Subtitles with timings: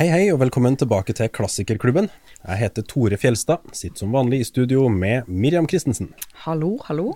[0.00, 2.06] Hei, hei, og velkommen tilbake til Klassikerklubben.
[2.40, 6.08] Jeg heter Tore Fjelstad, sitter som vanlig i studio med Miriam Christensen.
[6.46, 7.10] Hallo, hallo.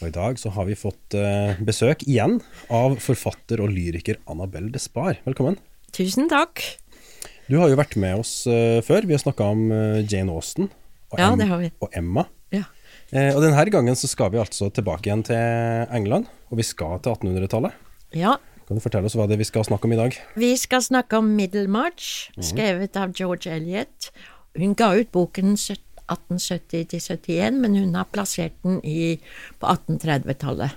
[0.00, 2.40] Og i dag så har vi fått eh, besøk igjen
[2.74, 5.20] av forfatter og lyriker Annabelle Despard.
[5.28, 5.60] Velkommen.
[5.94, 6.64] Tusen takk.
[7.46, 9.06] Du har jo vært med oss eh, før.
[9.06, 11.70] Vi har snakka om eh, Jane Austen og, Ja, Em- det har vi.
[11.78, 12.26] og Emma.
[12.54, 12.64] Ja.
[13.14, 15.38] Og denne gangen så skal vi altså tilbake igjen til
[15.94, 17.76] England, og vi skal til 1800-tallet.
[18.16, 18.34] ja.
[18.68, 20.14] Kan du fortelle oss hva det er vi skal snakke om i dag?
[20.40, 24.08] Vi skal snakke om Middlemarch, skrevet av George Eliot.
[24.56, 29.18] Hun ga ut boken 1870-71, men hun har plassert den i,
[29.60, 30.70] på 1830-tallet,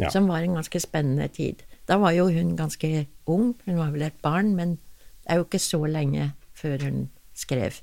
[0.00, 0.08] Ja.
[0.10, 1.62] som var en ganske spennende tid.
[1.88, 4.78] Da var jo hun ganske ung, hun var vel et barn, men
[5.24, 7.80] det er jo ikke så lenge før hun skrev.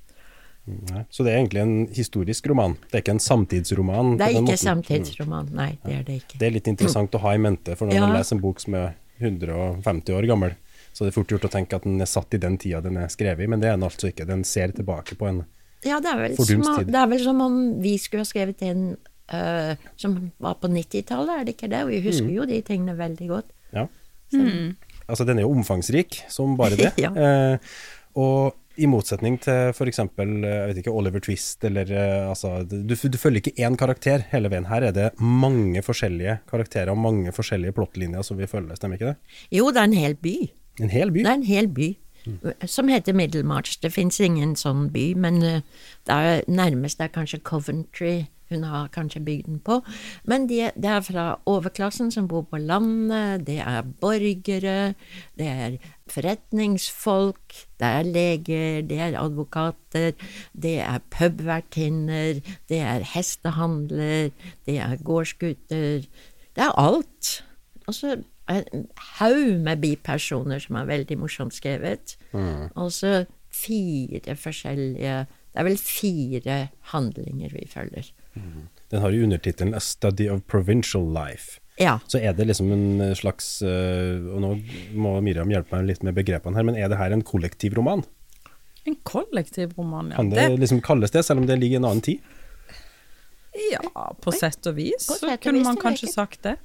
[0.67, 1.05] Nei.
[1.09, 4.17] Så det er egentlig en historisk roman, det er ikke en samtidsroman?
[4.19, 6.37] Det er ikke samtidsroman, nei, det er det ikke.
[6.41, 8.01] Det er litt interessant å ha i mente, for når Ja.
[8.07, 10.55] man leser en bok som er 150 år gammel,
[10.93, 12.97] så det er fort gjort å tenke at den er satt i den tida den
[12.97, 14.25] er skrevet i, men det er den altså ikke.
[14.29, 15.43] Den ser tilbake på en
[15.85, 16.87] Ja, Fordums som, tid.
[16.91, 18.97] det er vel som om vi skulle ha skrevet en
[19.33, 21.83] uh, som var på 90-tallet, er det ikke det?
[21.83, 22.07] Og vi Mm.
[22.09, 23.51] husker jo de tingene veldig godt.
[23.73, 23.85] Ja.
[25.07, 26.93] Altså, den er jo omfangsrik som bare det.
[27.05, 27.11] Ja.
[27.13, 27.57] uh,
[28.17, 29.99] og i motsetning til f.eks.
[29.99, 34.69] jeg Oliver Twist eller eh, altså, du, du følger ikke én karakter hele veien.
[34.69, 39.13] Her er det mange forskjellige karakterer og mange forskjellige plottlinjer som vi følger, stemmer ikke
[39.13, 39.37] det?
[39.59, 40.35] Jo, det er en hel by.
[40.81, 41.23] En hel by.
[41.23, 41.89] Det er en hel by.
[42.67, 43.77] Som heter Middlemarch.
[43.81, 45.61] Det fins ingen sånn by, men eh,
[46.07, 49.81] det er nærmest er kanskje Coventry hun har kanskje bygd den på.
[50.27, 54.93] Men de, det er fra overklassen som bor på landet, det er borgere,
[55.39, 55.77] det er
[56.11, 60.15] forretningsfolk, det er leger, det er advokater,
[60.53, 64.31] det er pubvertinner, det er hestehandler,
[64.65, 66.07] det er gårdsgutter.
[66.57, 67.43] Det er alt.
[67.87, 68.17] Og så
[68.49, 68.87] en
[69.19, 72.15] haug med bipersoner som er veldig morsomt skrevet.
[72.75, 75.25] Og så fire forskjellige
[75.57, 78.11] Det er vel fire handlinger vi følger.
[78.91, 81.59] Den har jo undertittelen 'A Study of Provincial Life'.
[81.77, 81.99] Ja.
[82.07, 84.55] Så er det liksom en slags eh, Og nå
[84.97, 88.01] må Miriam hjelpe meg litt med begrepene her, men er det her en kollektivroman?
[88.87, 90.15] En kollektiv roman, ja.
[90.15, 92.19] Kan det liksom kalles det, selv om det ligger i en annen tid?
[93.71, 96.55] ja, på sett og vis så sett og kunne vis, man kanskje sagt det.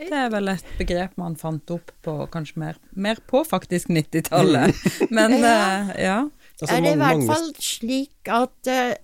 [0.00, 4.72] Det er vel et begrep man fant opp på kanskje mer, mer på faktisk 90-tallet.
[5.16, 5.50] Men Ja.
[5.52, 6.18] eh, ja.
[6.60, 8.94] Altså, er det i hvert fall slik at eh,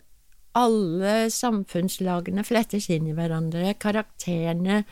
[0.56, 4.82] alle samfunnslagene flettes inn i hverandre, karakterene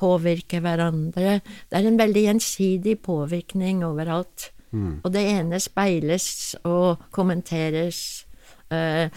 [0.00, 1.38] påvirker hverandre.
[1.70, 4.50] Det er en veldig gjensidig påvirkning overalt.
[5.04, 8.26] Og det ene speiles og kommenteres.
[8.70, 9.10] eh,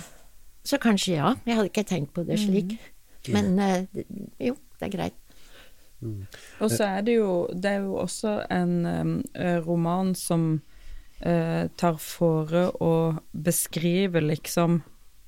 [0.63, 2.77] så kanskje ja, jeg hadde ikke tenkt på det slik.
[3.31, 3.85] Men eh,
[4.39, 5.13] jo, det er greit.
[6.59, 10.61] Og så er det jo Det er jo også en um, eh, roman som
[11.79, 14.81] tar fore å beskrive liksom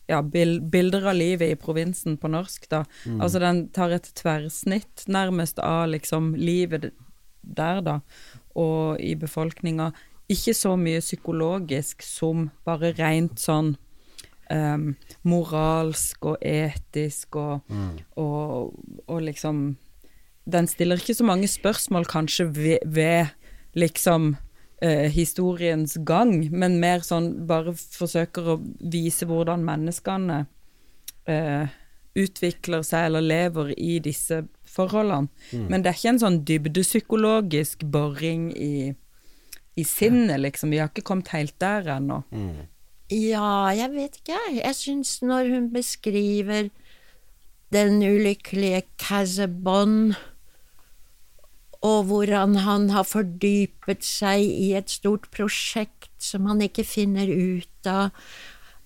[0.08, 2.84] ja, bil, bilder av livet i provinsen på norsk, da.
[3.20, 6.92] Altså den tar et tverrsnitt nærmest av liksom livet
[7.42, 8.00] der, da,
[8.56, 9.92] og i befolkninga.
[10.32, 13.76] Ikke så mye psykologisk som bare rent sånn
[14.52, 14.90] um,
[15.28, 17.68] moralsk og etisk og,
[18.16, 18.74] og,
[19.08, 19.78] og liksom
[20.48, 23.34] Den stiller ikke så mange spørsmål kanskje ved, ved
[23.76, 24.38] liksom
[24.82, 30.46] eh, historiens gang, men mer sånn bare forsøker å vise hvordan menneskene
[31.30, 31.76] eh,
[32.18, 35.30] utvikler seg eller lever i disse forholdene.
[35.70, 38.94] Men det er ikke en sånn dybdepsykologisk boring i,
[39.78, 40.74] i sinnet, liksom.
[40.74, 42.24] Vi har ikke kommet helt der ennå.
[43.14, 44.58] Ja, jeg vet ikke, jeg.
[44.64, 46.72] Jeg syns når hun beskriver
[47.72, 50.16] den ulykkelige Casabon,
[51.88, 57.90] og hvordan han har fordypet seg i et stort prosjekt som han ikke finner ut
[57.90, 58.10] av,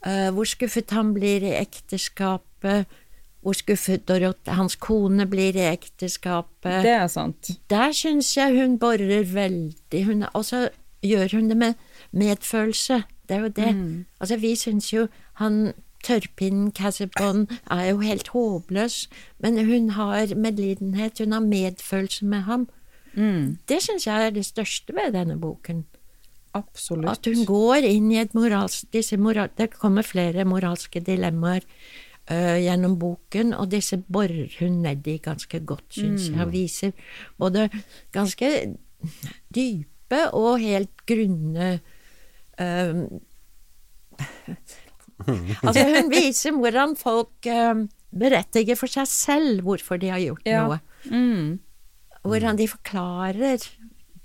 [0.05, 2.99] eh, hvor skuffet han blir i ekteskapet,
[3.41, 7.49] hvor skuffet Dorothea, hans kone blir i ekteskapet Det er sant.
[7.69, 10.69] der syns jeg hun borer veldig Og så
[11.01, 11.73] gjør hun det med
[12.11, 13.03] medfølelse.
[13.27, 14.05] Det er jo det.
[14.19, 15.73] Altså, vi syns jo han
[16.03, 19.09] tørrpinnen Cassibon er jo helt håpløs,
[19.39, 22.69] men hun har medlidenhet, hun har medfølelse med ham.
[23.15, 25.85] Det syns jeg er det største ved denne boken.
[26.53, 27.09] Absolutt.
[27.11, 31.63] At hun går inn i et moralsk disse moral, Det kommer flere moralske dilemmaer
[32.31, 36.47] uh, gjennom boken, og disse borer hun ned i ganske godt, syns jeg.
[36.51, 36.91] Viser
[37.39, 37.69] både
[38.11, 38.51] ganske
[39.55, 41.79] dype og helt grunne
[42.59, 43.07] uh,
[45.63, 50.63] Altså, hun viser hvordan folk uh, berettiger for seg selv hvorfor de har gjort Ja.
[50.67, 50.79] noe.
[51.07, 51.59] Mm.
[52.21, 53.63] Hvordan de forklarer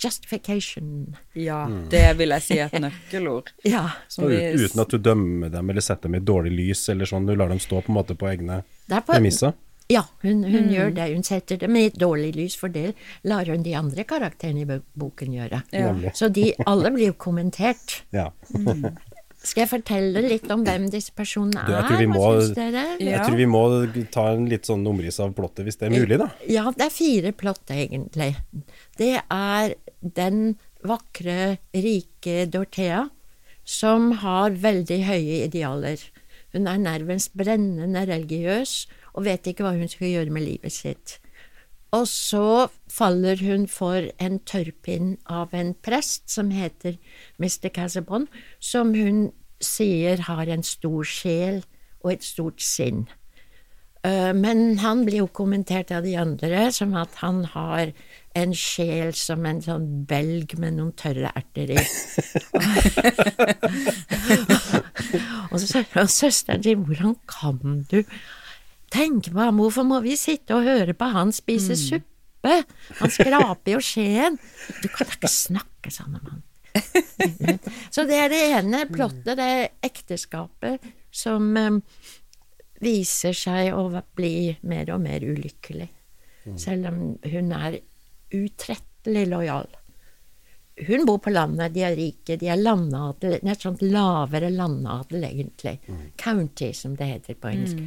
[0.03, 1.17] justification.
[1.33, 3.53] Ja, det vil jeg si er et nøkkelord.
[3.65, 3.87] Ja.
[4.13, 7.29] Som vi, uten at du dømmer dem eller setter dem i dårlig lys eller sånn,
[7.29, 8.63] du lar dem stå på en måte på egne
[8.93, 9.57] er premisser.
[9.89, 11.05] Ja, hun, hun gjør det.
[11.15, 14.79] Hun setter dem i et dårlig lys, for det lar hun de andre karakterene i
[14.99, 15.61] boken gjøre.
[15.71, 15.93] Ja.
[16.11, 18.01] Så de alle blir jo kommentert.
[18.15, 18.33] Ja.
[19.47, 21.87] Skal jeg fortelle litt om hvem disse personene Du, jeg er?
[21.89, 22.85] tror vi Hva må- dere?
[22.99, 23.11] Ja.
[23.13, 23.63] Jeg tror vi må
[24.11, 26.29] ta en litt sånn omriss av plottet, hvis det er mulig, da.
[26.51, 28.33] Ja, det er fire plott, egentlig.
[28.99, 30.57] Det er den
[30.87, 33.05] vakre, rike Dorthea
[33.65, 35.99] som har veldig høye idealer.
[36.55, 41.19] Hun er nærmest brennende religiøs og vet ikke hva hun skal gjøre med livet sitt.
[41.97, 46.97] Og så faller hun for en tørrpinn av en prest som heter
[47.41, 47.69] Mr.
[47.73, 48.27] Casabon,
[48.61, 49.31] som hun
[49.65, 51.63] sier har en stor sjel
[52.05, 53.07] og et stort sinn.
[54.05, 57.93] Eh, Men han blir jo kommentert av de andre som at han har
[58.37, 61.81] en sjel som en sånn belg med noen tørre erter i.
[65.51, 68.03] og, så, sier søsteren sin, hvordan kan du
[68.93, 72.61] tenke meg, ham, hvorfor må vi sitte og høre på han spise suppe?
[73.01, 74.37] Han skraper jo skjeen.
[74.83, 76.45] Du kan da ikke snakke sånn om han.
[77.95, 80.85] Så det er det ene plottet, det er ekteskapet
[81.17, 81.81] som um,
[82.85, 85.89] viser seg å bli mer og mer ulykkelig.
[86.61, 87.81] Selv om hun er
[88.37, 89.67] utrettelig lojal.
[90.87, 94.51] Hun bor på landet, de er rike, de er landadel, det er et sånt lavere
[94.53, 95.79] landadel, egentlig.
[96.21, 97.81] County, som det heter på engelsk.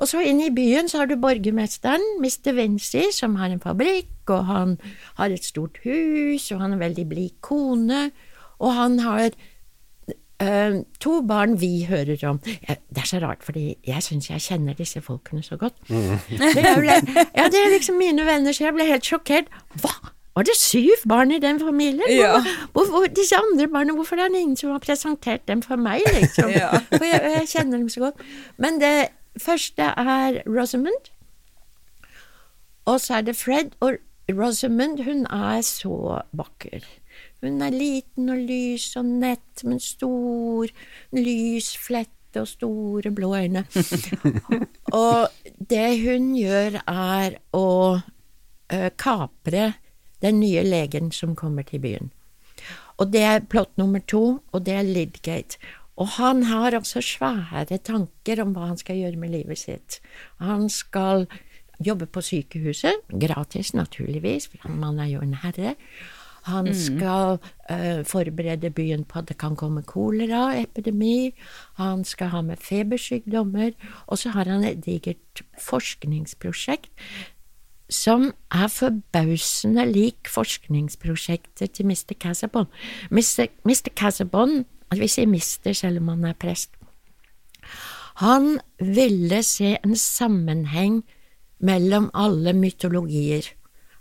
[0.00, 2.52] Og så inne i byen så har du borgermesteren, Mr.
[2.56, 4.76] Vinci, som har en fabrikk, og han
[5.18, 8.10] har et stort hus, og han har en veldig blid kone,
[8.62, 9.28] og han har
[10.40, 12.40] eh, to barn vi hører om.
[12.42, 15.76] Det er så rart, fordi jeg syns jeg kjenner disse folkene så godt.
[15.88, 16.98] Det er, ble,
[17.36, 19.52] ja, det er liksom mine venner, så jeg ble helt sjokkert.
[19.82, 19.94] Hva?
[20.32, 22.08] Var det syv barn i den familien?
[22.08, 22.38] Ja.
[22.72, 26.00] Hvor, hvor, disse andre barna, hvorfor er det ingen som har presentert dem for meg,
[26.14, 26.50] liksom?
[26.62, 26.70] Ja.
[26.88, 28.22] For jeg, jeg kjenner dem så godt.
[28.56, 28.94] Men det
[29.40, 31.10] første er Rosamund,
[32.84, 33.76] og så er det Fred.
[33.80, 33.98] Og
[34.30, 36.84] Rosamund, hun er så vakker.
[37.42, 40.70] Hun er liten og lys og nett, men stor,
[41.14, 43.64] lys flette og store blå øyne.
[45.02, 45.28] og
[45.70, 47.68] det hun gjør, er å
[47.98, 49.72] uh, kapre
[50.22, 52.12] den nye legen som kommer til byen.
[53.02, 55.58] Og det er plott nummer to, og det er Lidgate.
[56.00, 60.00] Og han har også svære tanker om hva han skal gjøre med livet sitt.
[60.40, 61.26] Han skal
[61.82, 65.76] jobbe på sykehuset, gratis naturligvis, for han er jo en herre.
[66.42, 67.38] Han skal
[67.70, 71.34] uh, forberede byen på at det kan komme koleraepidemi.
[71.78, 73.70] Han skal ha med febersykdommer.
[74.06, 76.90] Og så har han et digert forskningsprosjekt
[77.92, 82.14] som er forbausende lik forskningsprosjektet til Mr.
[82.18, 82.66] Casabon.
[83.10, 83.46] Mr.
[83.68, 83.92] Mr.
[83.96, 84.64] Casabon,
[85.00, 86.74] vi sier mister selv om han er prest,
[88.20, 91.02] han ville se en sammenheng
[91.62, 93.46] mellom alle mytologier.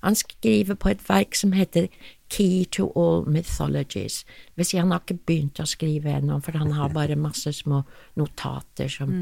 [0.02, 1.88] Han skriver på et verk som heter
[2.32, 4.24] Key to all mythologies.
[4.24, 7.54] Det vil si, han har ikke begynt å skrive ennå, for han har bare masse
[7.54, 7.84] små
[8.20, 9.14] notater som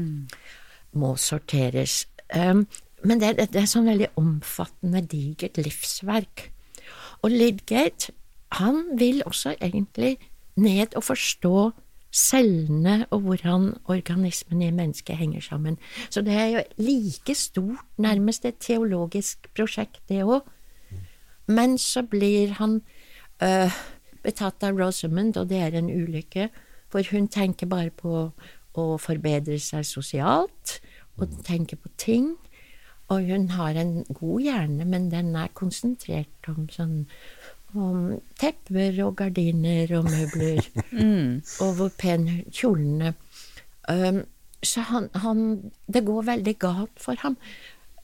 [0.96, 2.06] må sorteres.
[2.34, 2.64] Um,
[3.04, 6.48] men det, det, det er sånn veldig omfattende, digert livsverk.
[7.20, 8.14] Og Lidgate,
[8.56, 10.16] han vil også egentlig
[10.60, 11.70] ned og forstå
[12.12, 15.78] cellene og hvordan organismen i mennesket henger sammen.
[16.10, 20.40] Så det er jo like stort, nærmest et teologisk prosjekt, det òg.
[21.46, 22.80] Men så blir han
[23.42, 23.70] øh,
[24.22, 26.50] betatt av Rosamund, og det er en ulykke,
[26.90, 28.30] for hun tenker bare på
[28.74, 30.78] å forbedre seg sosialt,
[31.18, 32.34] og tenker på ting.
[33.10, 37.08] Og hun har en god hjerne, men den er konsentrert om sånn
[37.74, 40.60] om tepper og gardiner og møbler,
[41.64, 43.14] og hvor pen kjolene
[43.88, 44.22] um,
[44.62, 47.36] Så han, han Det går veldig galt for ham.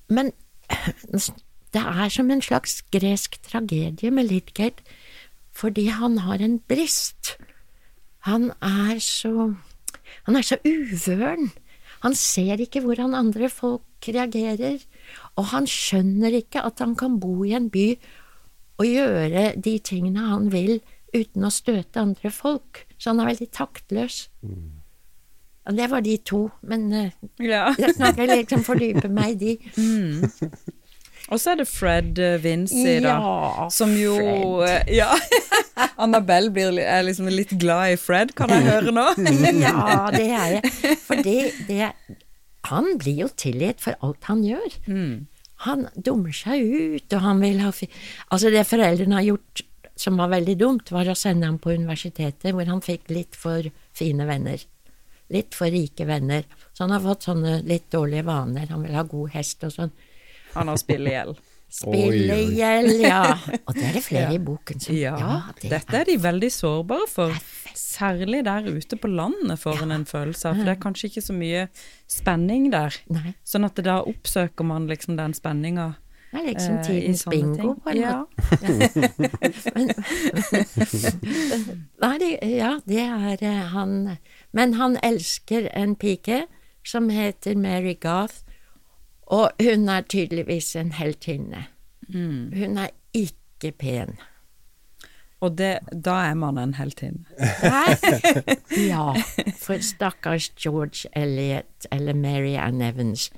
[0.09, 0.33] Men
[1.75, 4.83] det er som en slags gresk tragedie med Lidgate,
[5.53, 7.37] fordi han har en brist.
[8.25, 9.55] Han er så
[10.27, 11.51] Han er så uvøren.
[12.03, 14.79] Han ser ikke hvordan andre folk reagerer,
[15.37, 17.97] og han skjønner ikke at han kan bo i en by
[18.77, 20.79] og gjøre de tingene han vil
[21.15, 22.85] uten å støte andre folk.
[23.01, 24.27] Så han er veldig taktløs.
[25.67, 27.09] Og det var de to, men uh,
[27.43, 27.71] Ja.
[27.79, 30.51] jeg snakker liksom fordype meg i de.
[31.27, 33.17] Og så er det Fred Vincy, Vinci, da.
[33.19, 34.93] Ja, som jo Fred.
[34.95, 35.09] Ja.
[36.05, 39.09] Annabelle blir, er liksom litt glad i Fred, kan jeg høre nå?
[39.65, 40.75] Ja, det er jeg.
[41.03, 41.91] For det, det
[42.71, 44.79] Han blir jo tilgitt for alt han gjør.
[45.65, 49.65] Han dummer seg ut, og han vil ha Altså, det foreldrene har gjort
[49.97, 53.65] som var veldig dumt, var å sende ham på universitetet, hvor han fikk litt for
[53.97, 54.61] fine venner.
[55.33, 56.45] Litt for rike venner.
[56.77, 58.69] Så han har fått sånne litt dårlige vaner.
[58.71, 59.95] Han vil ha god hest og sånn.
[60.53, 61.41] Han har spillegjeld.
[61.77, 63.37] Spillegjeld, ja.
[63.67, 67.07] Og det er det flere i boken som Ja, det dette er de veldig sårbare
[67.11, 67.33] for.
[67.77, 70.57] Særlig der ute på landet, får en en følelse av.
[70.57, 71.69] For det er kanskje ikke så mye
[72.09, 72.97] spenning der.
[73.13, 73.35] Nei.
[73.45, 75.95] Sånn at da oppsøker man liksom den spenninga.
[76.33, 78.25] Det er liksom eh, tidens eh, bingo, på en ja.
[78.25, 78.43] måte.
[82.03, 84.17] Nei, det, ja, det er eh, han
[84.53, 86.47] Men han elsker en pike
[86.87, 88.35] som heter Mary Garth,
[89.27, 91.67] og hun er tydeligvis en heltinne.
[92.09, 92.53] Mm.
[92.55, 94.19] Hun er ikke pen.
[95.41, 97.25] Og det, da er man en heltinne.
[98.91, 99.13] Ja,
[99.59, 103.31] for stakkars George Elliot eller Mary Ann Evans,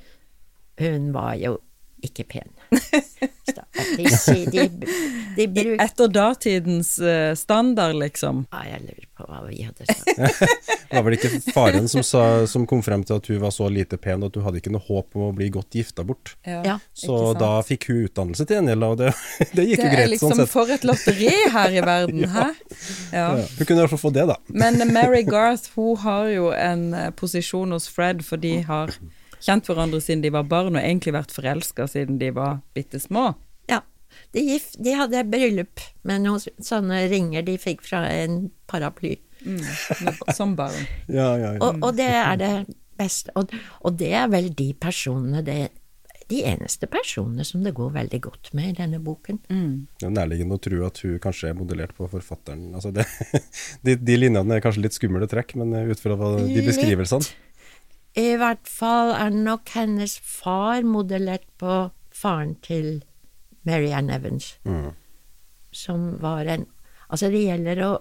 [0.78, 1.58] hun var jo
[2.04, 2.48] ikke pen.
[3.96, 4.04] De,
[4.52, 4.70] de,
[5.36, 5.80] de bruk...
[5.80, 8.44] Etter datidens eh, standard, liksom.
[8.52, 10.10] Ja, jeg lurer på hva vi hadde sagt.
[10.90, 13.66] Det var vel ikke faren som, sa, som kom frem til at hun var så
[13.72, 16.34] lite pen at hun hadde ikke noe håp om å bli godt gifta bort.
[16.46, 16.76] Ja.
[16.92, 17.40] Så Ikke sant?
[17.42, 19.12] da fikk hun utdannelse til gjengjeld, og det,
[19.56, 20.52] det gikk Det jo er greit liksom sånn sett.
[20.54, 22.48] for et lotteri her i verden, hæ?
[23.14, 23.16] Ja.
[23.18, 23.28] Ja,
[23.58, 24.38] hun kunne i hvert fall få det, da.
[24.52, 28.92] Men Mary Garth hun har jo en eh, posisjon hos Fred, for de har
[29.44, 33.30] kjent hverandre siden de var barn, og egentlig vært forelska siden de var bitte små.
[33.70, 33.82] Ja.
[34.34, 39.16] De, gif, de hadde bryllup med noen sånne ringer de fikk fra en paraply.
[39.46, 39.62] Mm,
[40.34, 40.86] som barn.
[41.06, 41.58] Ja, ja, ja.
[41.62, 42.54] Og, og det er det
[42.98, 43.34] beste.
[43.38, 43.52] Og,
[43.86, 45.68] og det er vel de personene det,
[46.28, 49.38] De eneste personene som det går veldig godt med i denne boken.
[49.48, 52.66] Det er nærliggende å tro at hun kanskje er modellert på forfatteren.
[52.74, 53.06] Altså det,
[53.86, 56.66] de, de linjene er kanskje litt skumle trekk, men ut fra de Litt.
[56.68, 57.30] beskrivelsene
[58.18, 63.04] I hvert fall er nok hennes far modellert på faren til
[63.68, 64.90] Mary Ann Evans, mm.
[65.72, 66.66] som var en
[67.08, 67.92] Altså, det gjelder å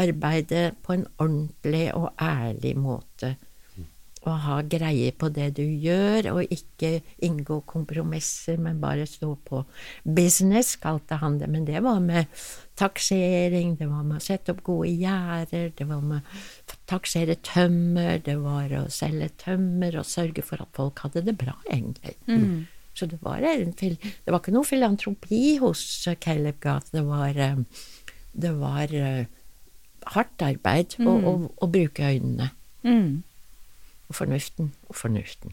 [0.00, 3.34] arbeide på en ordentlig og ærlig måte.
[4.24, 9.64] Og ha greie på det du gjør, og ikke inngå kompromisser, men bare stå på.
[10.04, 12.30] Business kalte han det, men det var med
[12.80, 18.22] taksering, det var med å sette opp gode gjerder, det var med å taksere tømmer,
[18.24, 22.16] det var å selge tømmer og sørge for at folk hadde det bra, egentlig.
[22.94, 25.84] Så det var, en, det var ikke noe filantropi hos
[26.22, 27.60] Caleb Gath, det var, eh,
[28.32, 29.24] det var eh,
[30.16, 32.50] hardt arbeid å, å, å bruke øynene
[32.84, 33.22] Mm.
[34.08, 35.52] Og fornuften og fornuften.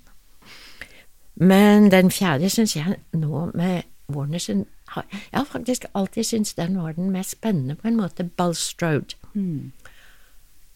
[1.36, 3.82] Men den fjerde syns jeg nå med
[4.12, 7.96] Warner sin har- Jeg har faktisk alltid syntes den var den mest spennende på en
[7.96, 8.24] måte.
[8.38, 9.16] Bulstrode.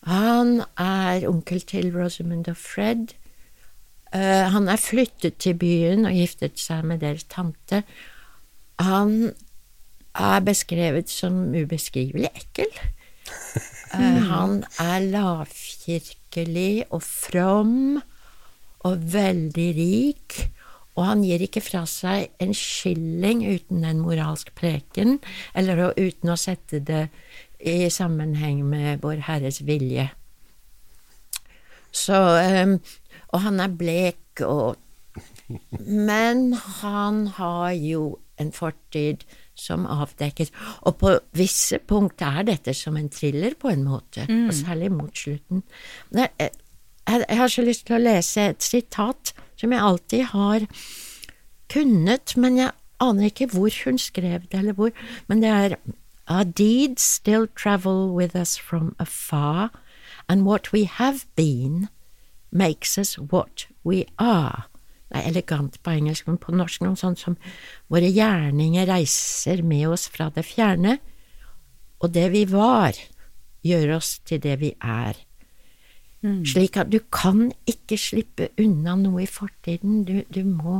[0.03, 3.07] Han er onkel til Rosamund og Fred.
[4.15, 4.21] Uh,
[4.53, 7.83] han er flyttet til byen og giftet seg med deres tante.
[8.79, 9.33] Han
[10.15, 12.71] er beskrevet som ubeskrivelig ekkel.
[13.93, 18.01] Eh, han er lavkirkelig og from
[18.85, 20.37] og veldig rik,
[20.95, 25.17] og han gir ikke fra seg en skilling uten en moralsk preken,
[25.57, 27.07] eller uten å sette det
[27.59, 30.09] i sammenheng med Vår Herres vilje.
[31.95, 32.79] Så ehm,
[33.31, 34.75] Og han er blek og
[35.79, 39.23] Men han har jo en fortid
[39.55, 44.53] som avdekkes, og på visse punkt er dette som en thriller på en måte, og
[44.53, 45.63] særlig mot slutten.
[46.13, 46.29] Jeg,
[47.07, 50.65] jeg har så lyst til å lese et sitat som jeg alltid har
[51.71, 54.91] kunnet, men jeg aner ikke hvor hun skrev det, eller hvor,
[55.27, 55.77] men det er
[56.27, 59.69] Our deeds still travel with us from afar,
[60.27, 61.89] and what we have been
[62.51, 64.65] makes us what we are.
[65.09, 67.37] Det er elegant på engelsk, men på norsk noe sånt som
[67.93, 70.97] Våre gjerninger reiser med oss fra det fjerne,
[72.01, 72.97] og det vi var,
[73.65, 75.19] gjør oss til det vi er.
[76.47, 80.03] Slik at du kan ikke slippe unna noe i fortiden.
[80.07, 80.79] Du, du må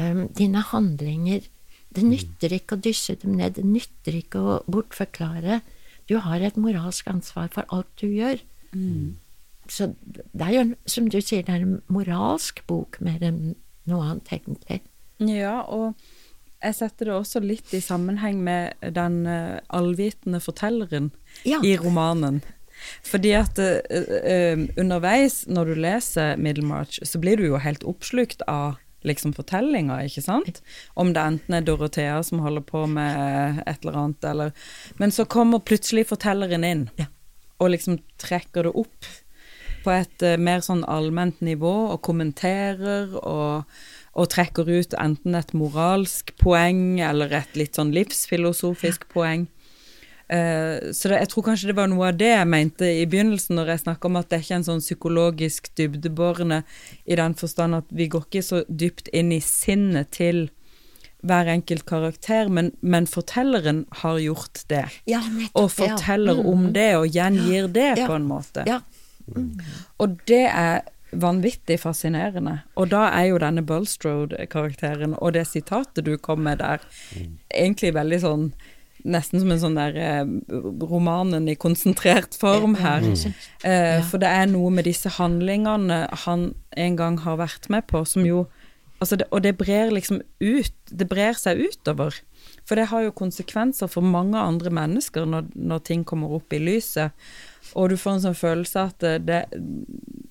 [0.00, 1.46] um, Dine handlinger
[1.94, 5.62] Det nytter ikke å dysse dem ned, det nytter ikke å bortforklare.
[6.10, 8.42] Du har et moralsk ansvar for alt du gjør.
[9.68, 9.90] Så
[10.32, 13.54] det er jo, som du sier, det er en moralsk bok mer enn
[13.88, 14.80] noe annet, egentlig.
[15.20, 15.94] Ja, og
[16.62, 21.10] jeg setter det også litt i sammenheng med den eh, allvitende fortelleren
[21.46, 21.60] Ja.
[21.64, 22.40] i romanen.
[23.02, 28.76] Fordi at uh, underveis, når du leser Middlemarch, så blir du jo helt oppslukt av
[29.06, 30.60] liksom fortellinga, ikke sant?
[30.94, 34.52] Om det enten er Dorothea som holder på med et eller annet, eller
[34.98, 37.06] Men så kommer plutselig fortelleren inn, Ja.
[37.58, 39.10] og liksom trekker det opp
[39.88, 43.78] på et eh, mer sånn allment nivå, og kommenterer og,
[44.12, 49.48] og trekker ut enten et moralsk poeng eller et litt sånn livsfilosofisk poeng.
[50.28, 53.56] Uh, så det, jeg tror kanskje det var noe av det jeg mente i begynnelsen,
[53.56, 56.58] når jeg snakka om at det er ikke en sånn psykologisk dybdebårende
[57.08, 60.50] i den forstand at vi går ikke så dypt inn i sinnet til
[61.24, 64.84] hver enkelt karakter, men, men fortelleren har gjort det.
[65.08, 65.64] Ja, nettopp.
[65.64, 68.06] Og forteller om det, og gjengir det Ja.
[68.06, 68.68] på en måte.
[68.68, 68.82] Ja.
[69.98, 70.80] Og det er
[71.12, 72.58] vanvittig fascinerende.
[72.76, 76.84] Og da er jo denne Bulstrode-karakteren og det sitatet du kom med der,
[77.50, 78.50] egentlig veldig sånn
[79.08, 80.30] Nesten som en sånn der eh,
[80.90, 83.04] romanen i konsentrert form her.
[83.62, 88.02] Eh, for det er noe med disse handlingene han en gang har vært med på,
[88.02, 88.48] som jo
[88.98, 92.16] Altså det, og det brer liksom ut Det brer seg utover.
[92.66, 96.58] For det har jo konsekvenser for mange andre mennesker når, når ting kommer opp i
[96.58, 97.14] lyset.
[97.74, 99.42] Og du får en sånn følelse at det,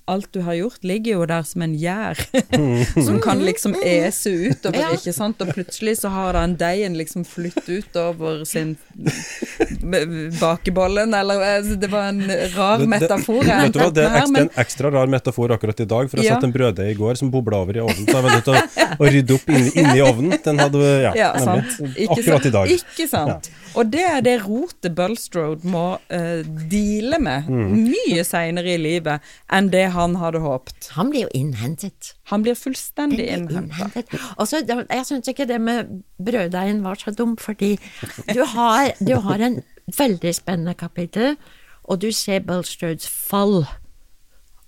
[0.08, 2.18] alt du har gjort, ligger jo der som en gjær.
[3.08, 4.90] som kan liksom ese utover, Ja.
[4.96, 5.42] ikke sant.
[5.44, 8.76] Og plutselig så har den deigen liksom flytt utover sin
[10.40, 12.22] bakebollen, eller eh, Det var en
[12.56, 15.80] rar Det- det- metafor Vet du hva, det er ekstra, en ekstra rar metafor akkurat
[15.80, 16.34] i dag, for jeg Ja.
[16.36, 18.54] satt en brøddeig i går som bobla over i ovnen, så jeg var nødt til
[18.54, 20.40] å, å rydde opp inni, inni ovnen.
[20.44, 22.08] Den hadde Ja, Ja, nemlig.
[22.10, 22.68] Akkurat i dag.
[22.70, 23.50] Ikke sant.
[23.76, 27.90] Og det er det rotet Bulstrode må uh, deale med Mm.
[27.92, 29.22] mye seinere i livet
[29.52, 30.90] enn det han hadde håpet.
[30.98, 32.14] Han blir jo innhentet.
[32.32, 34.14] Han blir fullstendig blir innhentet.
[34.14, 34.50] innhentet.
[34.50, 37.76] Så, jeg syns ikke det med brøddeigen var så dumt, fordi
[38.34, 39.62] du har, du har en
[39.98, 41.36] veldig spennende kapittel,
[41.88, 43.66] og du ser Bulstrudes fall.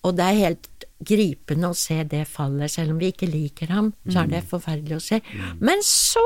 [0.03, 0.68] Og det er helt
[0.99, 4.97] gripende å se det fallet, selv om vi ikke liker ham, så er det forferdelig
[4.97, 5.19] å se.
[5.63, 6.23] Men så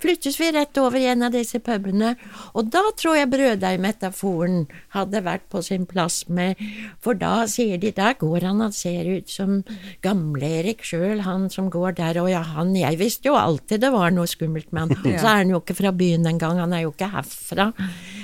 [0.00, 2.14] flyttes vi rett over i en av disse pubene,
[2.56, 4.64] og da tror jeg brøddeigmetaforen
[4.96, 6.60] hadde vært på sin plass med,
[7.04, 9.60] for da sier de, der går han, han ser ut som
[10.04, 14.14] gamle-Erik sjøl, han som går der, og ja, han, jeg visste jo alltid det var
[14.14, 16.94] noe skummelt med han, så er han jo ikke fra byen engang, han er jo
[16.94, 17.70] ikke herfra.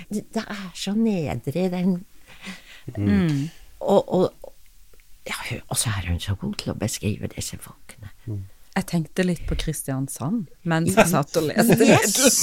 [0.09, 1.99] Det, er så nedrig, den.
[3.81, 4.40] Og, og,
[5.31, 8.11] ja, og så er hun så god til å beskrive disse folkene.
[8.71, 12.37] Jeg tenkte litt på Kristiansand mens jeg satt og leste Yes!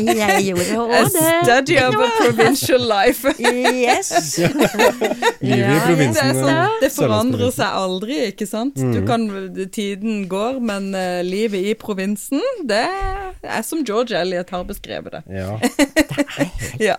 [0.00, 1.24] Jeg gjorde A òg det.
[1.44, 3.34] study of a provincial life.
[3.38, 4.38] Yes.
[5.44, 6.14] Livet i Ja, provinsen.
[6.16, 8.80] Det, er sånn, eh, det forandrer seg aldri, ikke sant.
[8.80, 9.28] Du kan,
[9.74, 15.22] tiden går, men uh, livet i provinsen, det er som George Elliot har beskrevet det.
[15.42, 15.58] Ja.
[16.88, 16.94] Ja.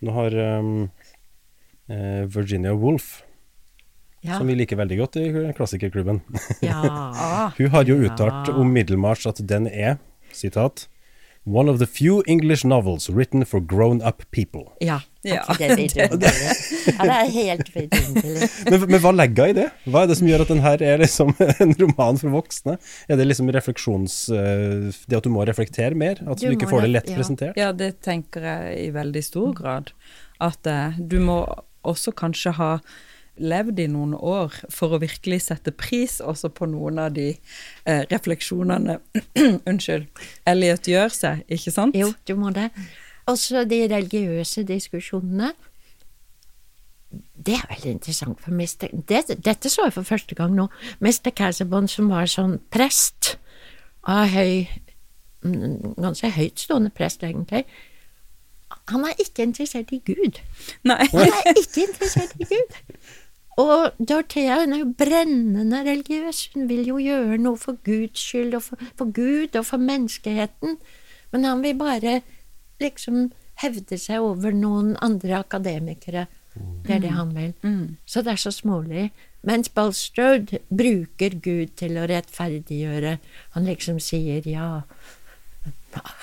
[0.00, 0.99] Nå har um, eh,
[2.30, 3.22] Virginia Woolf,
[4.22, 4.36] Ja.
[4.38, 5.26] som vi liker veldig godt i
[5.56, 6.20] klassikerklubben,
[6.60, 6.82] ja.
[7.56, 9.96] hun har jo uttalt om Middelmars at den er,
[10.32, 10.88] sitat,
[11.46, 14.66] One of the few English novels written for grown-up people.
[14.84, 16.50] Ja, Ja, det vidunderlig?
[16.98, 18.48] Ja, det er helt vidunderlig.
[18.68, 19.64] Men, men hva legger jeg i det?
[19.88, 21.32] Hva er det som gjør at den her er liksom
[21.64, 22.76] en roman for voksne?
[23.08, 24.18] Er det liksom refleksjons...
[24.36, 26.20] eh, Det at du må reflektere mer?
[26.26, 27.16] At du, Du ikke får det lett ja.
[27.16, 27.56] presentert?
[27.60, 29.92] Ja, det tenker jeg i veldig stor grad.
[30.44, 31.40] At uh, du må
[31.82, 32.72] også kanskje ha
[33.40, 38.02] levd i noen år for å virkelig sette pris også på noen av de eh,
[38.10, 38.98] refleksjonene
[39.70, 40.08] Unnskyld.
[40.48, 41.96] Elliot gjør seg, ikke sant?
[41.96, 42.68] Jo, du må det.
[43.30, 45.52] Også de religiøse diskusjonene.
[47.10, 48.90] Det er veldig interessant for Mr.
[49.08, 50.68] Det, dette så jeg for første gang nå.
[51.00, 51.32] Mr.
[51.34, 53.36] Cassabon som var sånn prest
[54.08, 54.68] av høy
[55.44, 57.64] mm, Ganske høytstående prest, egentlig.
[58.90, 60.40] Han er ikke interessert i Gud.
[60.86, 61.02] Nei.
[61.12, 62.78] Han er ikke interessert i Gud.
[63.60, 66.50] Og Dorthea hun er jo brennende religiøs.
[66.54, 70.78] Hun vil jo gjøre noe for Guds skyld, og for, for Gud og for menneskeheten.
[71.32, 72.20] Men han vil bare
[72.80, 73.30] liksom
[73.60, 76.26] hevde seg over noen andre akademikere.
[76.86, 77.52] Det er det han vil.
[78.06, 79.10] Så det er så smålig.
[79.46, 83.18] Mens Balstrode bruker Gud til å rettferdiggjøre.
[83.54, 84.82] Han liksom sier ja.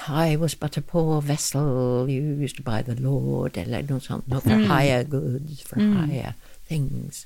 [0.08, 4.28] I was but a poor vessel used by the Lord, eller noe sånt.
[4.28, 6.34] Noe for higher goods, for higher
[6.68, 7.26] things.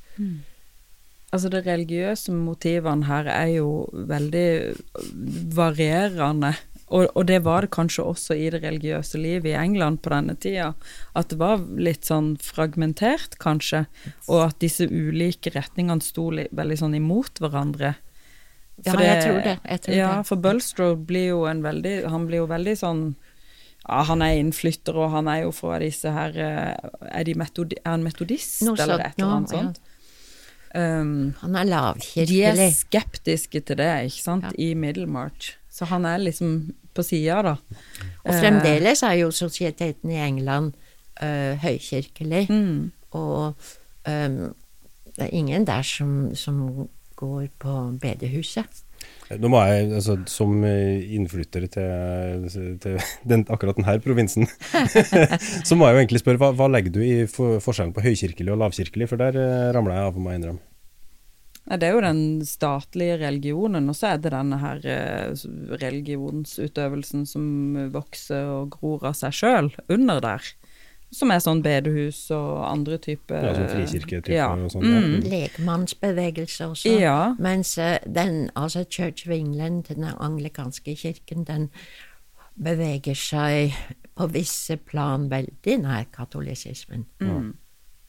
[1.32, 4.75] Altså det religiøse motivene her er jo veldig
[5.56, 6.56] varierende.
[6.91, 10.36] Og, og det var det kanskje også i det religiøse livet i England på denne
[10.36, 10.73] tida.
[11.15, 13.86] At det var litt sånn fragmentert, kanskje.
[14.27, 17.95] Og at disse ulike retningene sto veldig sånn imot hverandre.
[18.86, 20.28] Ja, jeg tror det, jeg tror ja, det.
[20.28, 23.04] for Bulstrode blir jo en veldig Han blir jo veldig sånn
[23.86, 27.78] ja, Han er innflytter, og han er jo fra disse her eh, Er, de metodi,
[27.84, 29.62] er han metodist, Noe eller et eller annet ja.
[29.62, 29.82] sånt?
[30.74, 32.28] Um, Han er lavkirkelig.
[32.56, 34.52] de er skeptiske til det, ikke sant, Ja.
[34.56, 35.58] i Middlemarch.
[35.70, 37.56] Så han er liksom på sida, da.
[38.24, 40.74] Og fremdeles er jo sosieteten i England
[41.22, 42.46] uh, høykirkelig.
[42.50, 42.91] Mm.
[43.12, 43.54] Og
[44.08, 44.56] um,
[45.15, 46.88] det er ingen der som, som
[47.22, 48.82] går på bedehuset.
[49.40, 52.50] Nå må jeg, altså, Som eh, innflytter til,
[52.84, 54.50] til den, akkurat denne provinsen,
[55.68, 58.54] så må jeg jo egentlig spørre, hva, hva legger du i for, forskjellen på høykirkelig
[58.54, 59.08] og lavkirkelig?
[59.10, 60.66] For der eh, ramla jeg av, må jeg innrømme.
[61.70, 65.44] Ja, det er jo den statlige religionen, og så er det denne her eh,
[65.80, 67.46] religionsutøvelsen som
[67.94, 70.52] vokser og gror av seg sjøl under der.
[71.12, 74.45] Som er sånn bedehus og andre typer Ja, sånn frikirketype ja.
[74.56, 74.86] og sånn.
[74.88, 75.00] Ja.
[75.04, 75.26] Mm.
[75.34, 76.93] Lekmannsbevegelse også.
[77.02, 77.17] Ja.
[77.43, 81.67] Mens eh, den, altså Church of England, den anglikanske kirken, den
[82.56, 83.76] beveger seg
[84.15, 87.04] på visse plan veldig nær katolisismen.
[87.19, 87.52] Mm.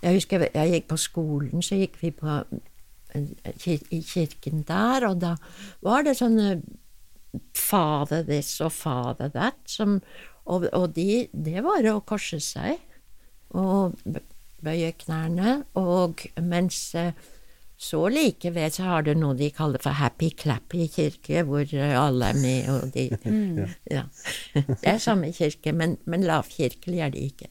[0.02, 2.38] Jeg husker jeg, gikk på skolen, så gikk vi på
[3.14, 5.34] eh, i kirken der, og da
[5.82, 6.56] var det sånne
[7.56, 10.00] father this og father that, som,
[10.44, 12.82] og, og de, det var å korse seg
[13.58, 13.94] og
[14.62, 17.12] bøye knærne, og mens eh,
[17.82, 21.96] så like ved så har det noe de kaller for happy clappy kirke, hvor eh,
[21.98, 23.08] alle er med, og de
[23.90, 24.04] ja.
[24.54, 27.50] Det er samme kirke, men, men lavkirkelig er de ikke.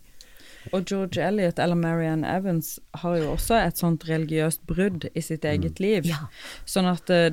[0.69, 5.45] Og George Eliot eller Marianne Evans har jo også et sånt religiøst brudd i sitt
[5.47, 6.05] eget liv.
[6.09, 6.27] Ja.
[6.69, 7.29] Sånn at uh,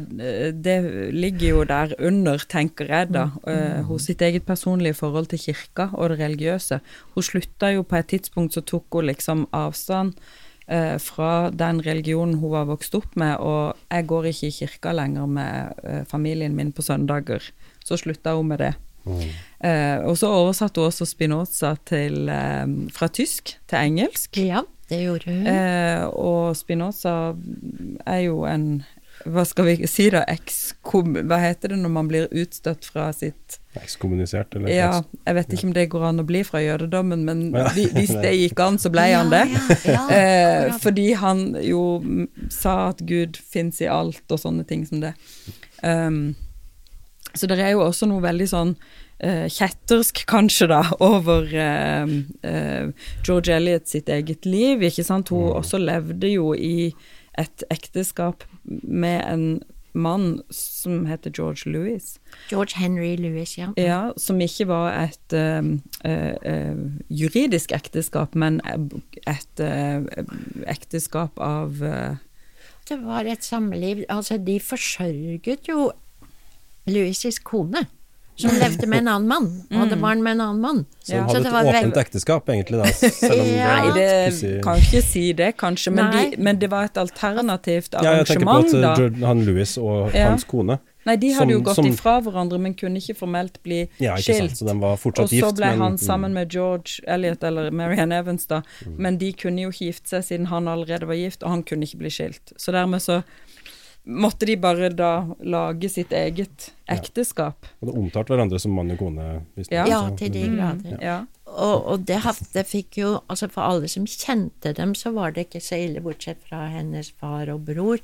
[0.55, 0.79] det
[1.13, 5.91] ligger jo der under, tenker jeg da, uh, hos sitt eget personlige forhold til kirka
[5.93, 6.81] og det religiøse.
[7.15, 10.17] Hun slutta jo på et tidspunkt, så tok hun liksom avstand
[10.73, 14.97] uh, fra den religionen hun var vokst opp med, og jeg går ikke i kirka
[14.97, 17.45] lenger med familien min på søndager.
[17.85, 18.75] Så slutta hun med det.
[19.61, 24.37] Eh, og så oversatte hun også Spinoza til, eh, fra tysk til engelsk.
[24.39, 25.47] Ja, det gjorde hun.
[25.51, 27.35] Eh, og Spinoza
[28.07, 28.85] er jo en
[29.27, 30.21] Hva skal vi si da?
[30.31, 31.17] Ekskom...
[31.27, 35.67] Hva heter det når man blir utstøtt fra sitt Ekskommunisert, eller Ja, jeg vet ikke
[35.67, 37.67] om det går an å bli fra jødedommen, men Ja.
[37.75, 39.43] hvis det gikk an, så ble han det.
[39.51, 44.39] Ja, ja, ja, Eh, fordi han jo mm, sa at Gud fins i alt, og
[44.39, 45.13] sånne ting som det.
[45.83, 46.37] Um,
[47.39, 52.13] så det er jo også noe veldig sånn uh, kjettersk, kanskje, da, over uh,
[52.45, 55.33] uh, George Eliot sitt eget liv, ikke sant.
[55.35, 56.93] Hun også levde jo i
[57.39, 59.51] et ekteskap med en
[59.99, 62.19] mann som heter George Louis.
[62.51, 63.73] George Henry Lewis, ja.
[63.77, 65.65] Ja, som ikke var et uh,
[66.05, 68.61] eh, eh, juridisk ekteskap, men
[69.27, 70.05] et uh,
[70.67, 71.83] ekteskap av
[72.89, 75.91] Det var et samliv Altså, de forsørget jo
[76.89, 77.87] Louises kone,
[78.39, 80.85] som levde med en annen mann, og hadde barn med en annen mann.
[81.03, 82.93] Så de hadde et åpent ekteskap, egentlig, da.
[83.11, 83.73] Selv om Ja.
[83.83, 88.19] Nei, det kan ikke si det, kanskje, men, de, men det var et alternativt Ja,
[88.21, 88.93] jeg tenker på at da.
[89.01, 90.29] George- han Louis og Ja.
[90.31, 93.89] hans kone Nei, de hadde jo gått som- ifra hverandre, men kunne ikke formelt bli
[93.99, 94.57] Ja, ikke sant, skilt.
[94.59, 95.57] så de var fortsatt Og så gift.
[95.57, 98.61] ble men- han sammen med George Elliot, eller Marianne Evans, da.
[98.85, 98.97] Mm.
[98.99, 101.83] Men de kunne jo ikke gifte seg siden han allerede var gift, og han kunne
[101.89, 102.53] ikke bli skilt.
[102.59, 103.23] Så dermed så
[104.09, 105.13] måtte de bare da
[105.45, 107.67] lage sitt eget ekteskap.
[107.67, 107.75] Ja.
[107.81, 109.27] Og det omtalte hverandre som mann og kone.
[109.55, 109.85] hvis Ja.
[109.87, 110.97] Ja, til de grader.
[111.05, 111.19] Ja.
[111.49, 112.19] Og, og det,
[112.53, 116.03] det fikk jo Altså for alle som kjente dem, så var det ikke så ille,
[116.05, 118.03] bortsett fra hennes far og bror.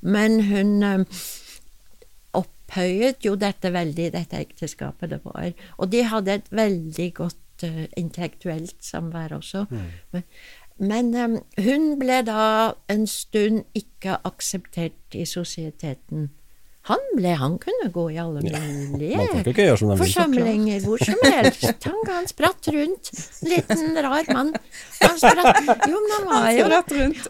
[0.00, 1.06] Men hun eh,
[2.34, 5.52] opphøyet jo dette veldig, dette ekteskapet det var.
[5.78, 9.66] Og de hadde et veldig godt eh, intellektuelt samvær også.
[10.14, 10.26] Men,
[10.78, 16.30] men eh, hun ble da en stund ikke akseptert i sosieteten.
[16.86, 21.86] Han ble, han kunne gå i alle mulige som forsamlinger hvor som helst.
[21.86, 23.08] Han, han spratt rundt.
[23.48, 24.52] Liten, rar mann.
[25.00, 26.68] Han spratt Jo, men han var jo.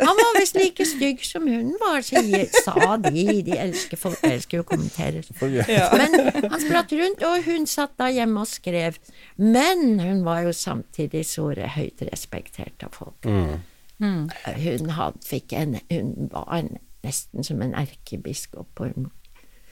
[0.01, 3.25] Han var visst like stygg som hun var, sier, sa de.
[3.47, 5.23] De elsker folk, elsker å kommentere.
[5.39, 6.19] Men
[6.51, 8.99] han spratt rundt, og hun satt da hjemme og skrev.
[9.39, 13.23] Men hun var jo samtidig så høyt respektert av folk.
[13.23, 13.61] Mm.
[14.03, 16.75] Hun, had, fikk en, hun var en,
[17.07, 18.75] nesten som en erkebiskop.
[18.75, 19.13] på en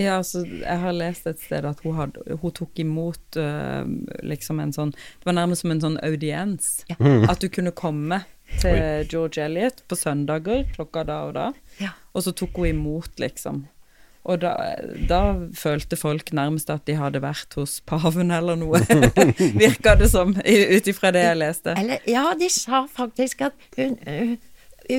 [0.03, 3.83] Ja, altså, jeg har lest et sted at hun, had, hun tok imot uh,
[4.27, 6.73] liksom en sånn Det var nærmest som en sånn audiens.
[6.91, 6.97] Ja.
[7.31, 8.23] At du kunne komme
[8.61, 11.47] til George Eliot på søndager klokka da og da,
[11.81, 11.95] Ja.
[12.13, 13.63] og så tok hun imot, liksom.
[14.29, 14.53] Og da,
[15.11, 15.21] da
[15.59, 18.79] følte folk nærmest at de hadde vært hos paven eller noe,
[19.65, 21.75] virka det som, ut ifra det jeg leste.
[21.81, 24.37] Eller, ja, de sa faktisk at hun øh,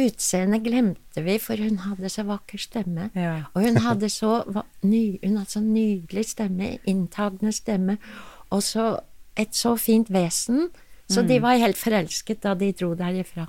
[0.01, 3.10] Utseendet glemte vi, for hun hadde så vakker stemme.
[3.17, 3.43] Ja.
[3.53, 4.41] Og hun hadde så,
[4.82, 7.97] ny, hun hadde så nydelig stemme, inntagende stemme,
[8.49, 8.88] og så
[9.39, 10.69] et så fint vesen.
[11.12, 13.47] Så de var helt forelsket da de dro derifra.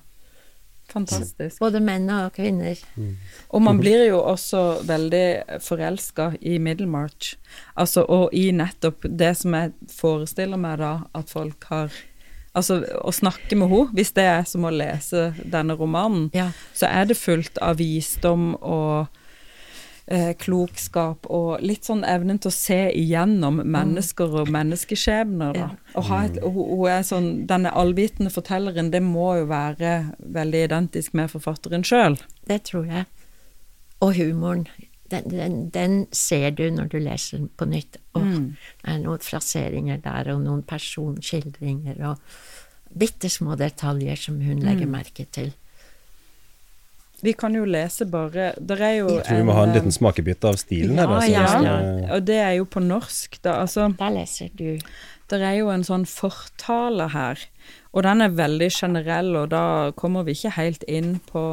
[0.92, 1.58] Fantastisk.
[1.62, 2.78] Både menn og kvinner.
[3.48, 7.38] Og man blir jo også veldig forelska i Middlemarch.
[7.76, 11.94] Altså, og i nettopp det som jeg forestiller meg da, at folk har
[12.54, 16.52] Altså, å snakke med henne, hvis det er som å lese denne romanen, Ja.
[16.72, 19.08] så er det fullt av visdom og
[20.06, 25.54] eh, klokskap og litt sånn evnen til å se igjennom mennesker og menneskeskjebner.
[25.58, 25.68] Da.
[25.96, 30.64] Og ha et, og hun er sånn, denne allvitende fortelleren, det må jo være veldig
[30.68, 32.18] identisk med forfatteren sjøl.
[32.46, 33.06] Det tror jeg.
[34.04, 34.66] Og humoren.
[35.14, 38.00] Den, den, den, ser du når du leser den på nytt.
[38.18, 38.46] Og mm.
[38.82, 44.90] Det er noen fraseringer der, og noen personskildringer, og bitte små detaljer som hun legger
[44.90, 44.96] mm.
[44.98, 45.54] merke til.
[47.24, 49.94] Vi kan jo lese bare Der er jo Jeg tror vi må ha en liten
[49.94, 51.14] smakebit av stilen ja, her.
[51.16, 51.30] Altså,
[51.64, 52.08] ja, ja.
[52.16, 53.60] Og det er jo på norsk, da.
[53.62, 54.76] Altså, Der leser du.
[55.30, 57.40] Det er jo en sånn fortale her,
[57.94, 61.44] og den er veldig generell, og da kommer vi ikke helt inn på,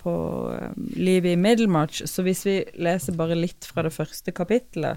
[0.00, 0.14] på
[0.48, 2.00] um, livet i Middlemarch.
[2.08, 4.96] Så hvis vi leser bare litt fra det første kapittelet,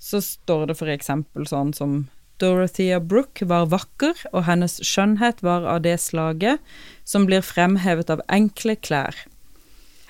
[0.00, 2.00] så står det eksempel sånn som
[2.40, 6.58] Dorothea Brooke var vakker, og hennes skjønnhet var av det slaget
[7.04, 9.14] som blir fremhevet av enkle klær.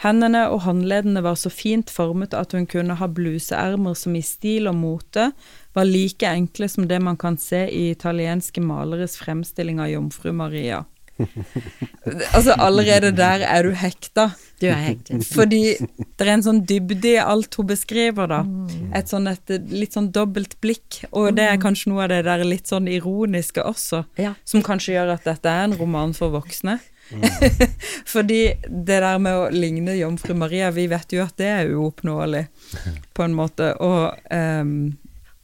[0.01, 4.71] Hendene og håndleddene var så fint formet at hun kunne ha bluseermer som i stil
[4.71, 5.31] og mote
[5.77, 10.85] var like enkle som det man kan se i italienske maleres fremstilling av jomfru Maria.
[12.37, 14.31] altså, allerede der er du hekta.
[14.61, 15.25] Du er hektet.
[15.29, 18.41] Fordi det er en sånn dybde i alt hun beskriver, da.
[18.45, 18.91] Mm.
[18.97, 21.03] Et sånn et litt sånn dobbelt blikk.
[21.11, 21.65] Og det er mm.
[21.65, 24.35] kanskje noe av det der litt sånn ironiske også, ja.
[24.49, 26.79] som kanskje gjør at dette er en roman for voksne.
[27.11, 27.25] Mm.
[28.13, 32.47] Fordi det der med å ligne jomfru Maria, vi vet jo at det er uoppnåelig,
[33.17, 33.73] på en måte.
[33.83, 34.75] Og um,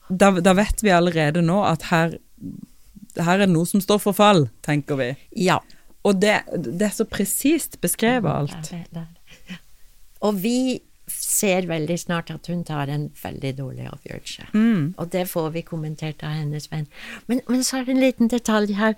[0.09, 2.19] da, da, vet vi allerede nå at her
[3.17, 5.11] her er det noe som står for fall, tenker vi.
[5.47, 5.61] Ja.
[6.07, 8.71] Og det, det er så presist beskrevet alt.
[8.71, 9.07] Det det.
[10.27, 10.59] Og vi
[11.11, 14.49] ser veldig snart at hun tar en veldig dårlig avgjørelse.
[14.55, 14.95] Mm.
[14.99, 16.87] Og det får vi kommentert av hennes venn.
[17.31, 18.97] Men, men så er det en liten detalj her.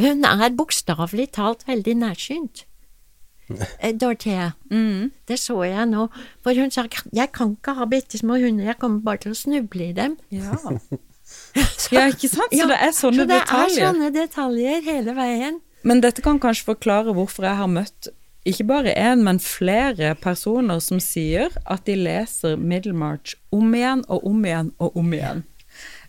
[0.00, 2.66] Hun er bokstavelig talt veldig nærsynt.
[3.80, 4.50] Eh, Dorthea.
[4.70, 5.12] Mm.
[5.28, 6.08] Det så jeg nå.
[6.42, 9.38] For hun sa jeg kan ikke ha bitte små hunder, jeg kommer bare til å
[9.38, 10.18] snuble i dem.
[10.34, 10.56] Ja.
[11.26, 12.52] Så, ja, ikke sant?
[12.52, 13.72] Så ja, det er sånne så det detaljer.
[13.74, 15.56] Det er sånne detaljer hele veien.
[15.82, 18.08] Men dette kan kanskje forklare hvorfor jeg har møtt
[18.46, 24.26] ikke bare én, men flere personer som sier at de leser Middlemarch om igjen og
[24.30, 25.42] om igjen og om igjen.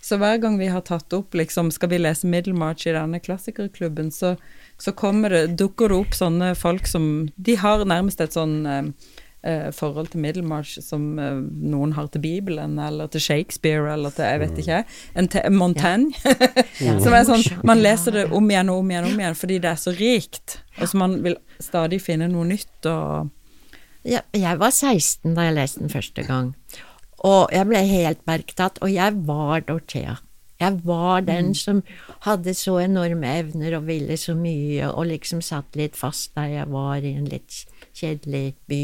[0.08, 4.12] Så hver gang vi har tatt opp liksom, skal vi lese Middlemarch i denne klassikerklubben,
[4.16, 4.38] så,
[4.80, 8.86] så det, dukker det opp sånne folk som De har nærmest et sånn eh,
[9.44, 14.30] eh, forhold til Middlemarch som eh, noen har til Bibelen, eller til Shakespeare, eller til
[14.30, 14.82] jeg vet ikke,
[15.20, 16.12] en til Montaigne.
[16.78, 17.00] Ja.
[17.02, 19.72] som er sånn Man leser det om igjen og om igjen om igjen fordi det
[19.72, 20.60] er så rikt.
[20.78, 23.34] Og så man vil stadig finne noe nytt og
[24.08, 26.54] ja, Jeg var 16 da jeg leste den første gang,
[27.26, 30.18] og jeg ble helt bergtatt, og jeg var Dorthea.
[30.58, 31.58] Jeg var den mm.
[31.58, 31.82] som
[32.26, 36.72] hadde så enorme evner og ville så mye, og liksom satt litt fast der jeg
[36.74, 37.66] var i en litt
[37.98, 38.82] kjedelig by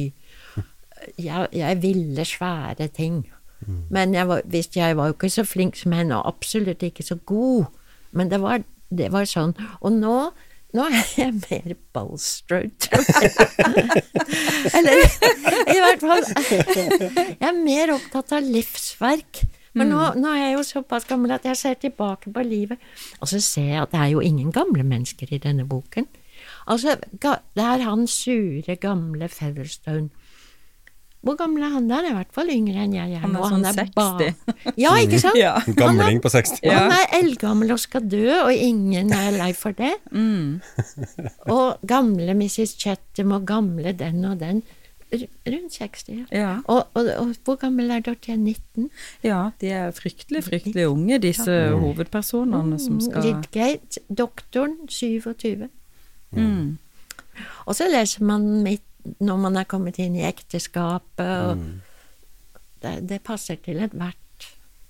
[1.17, 3.27] jeg, jeg ville svære ting.
[3.59, 3.81] Mm.
[3.89, 7.03] Men jeg var, visst, jeg var jo ikke så flink som henne, og absolutt ikke
[7.03, 7.65] så god.
[8.11, 9.55] Men det var, det var sånn.
[9.81, 10.17] Og nå,
[10.73, 12.87] nå er jeg mer bolstred.
[14.77, 15.03] Eller
[15.69, 19.43] i hvert fall Jeg er mer opptatt av livsverk.
[19.73, 20.19] Men nå, mm.
[20.21, 22.81] nå, er jeg jo såpass gammel at jeg ser tilbake på livet,
[23.19, 26.05] og så ser jeg at det er jo ingen gamle mennesker i denne boken.
[26.69, 30.11] Altså, det er han sure, gamle Featherstone
[31.23, 32.03] hvor gammel er han der?
[32.09, 33.21] I hvert fall yngre enn jeg er.
[33.23, 33.63] Han er sånn
[33.95, 34.73] 60.
[34.75, 35.39] Ja, ikke sant?
[35.45, 35.53] ja.
[35.79, 36.59] Gamling på 60.
[36.67, 36.81] Ja.
[36.83, 39.95] Han er eldgammel og skal dø, og ingen er lei for det.
[40.13, 40.61] Mm.
[41.51, 42.75] og gamle Mrs.
[42.79, 44.61] Chatham og gamle den og den.
[45.13, 46.25] Rundt 60, ja.
[46.31, 46.51] ja.
[46.65, 48.35] Og, og, og, hvor gammel er Dorthea?
[48.35, 48.89] 19?
[49.25, 51.73] Ja, de er fryktelig, fryktelig unge, disse ja.
[51.77, 55.69] hovedpersonene som mm, skal Lidgate, doktoren, 27.
[56.31, 56.77] Mm.
[57.65, 58.85] Og så leser man midt
[59.23, 61.23] når man er kommet inn i ekteskapet.
[61.23, 61.71] og mm.
[62.83, 64.47] det, det, passer til ethvert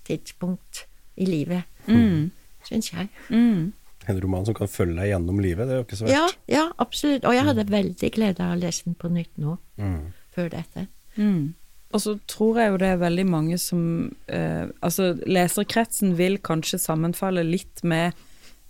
[0.08, 2.30] tidspunkt i livet, mm.
[2.68, 3.10] syns jeg.
[3.30, 3.72] Mm.
[4.08, 6.16] En roman som kan følge deg gjennom livet, det er jo ikke så verst.
[6.16, 7.26] Ja, ja absolutt.
[7.26, 7.74] Og jeg hadde mm.
[7.74, 10.00] veldig glede av å lese den på nytt nå, mm.
[10.36, 10.88] før dette.
[11.16, 11.54] Mm.
[11.94, 13.82] Og så tror jeg jo det er veldig mange som
[14.26, 18.18] eh, Altså, leserkretsen vil kanskje sammenfalle litt med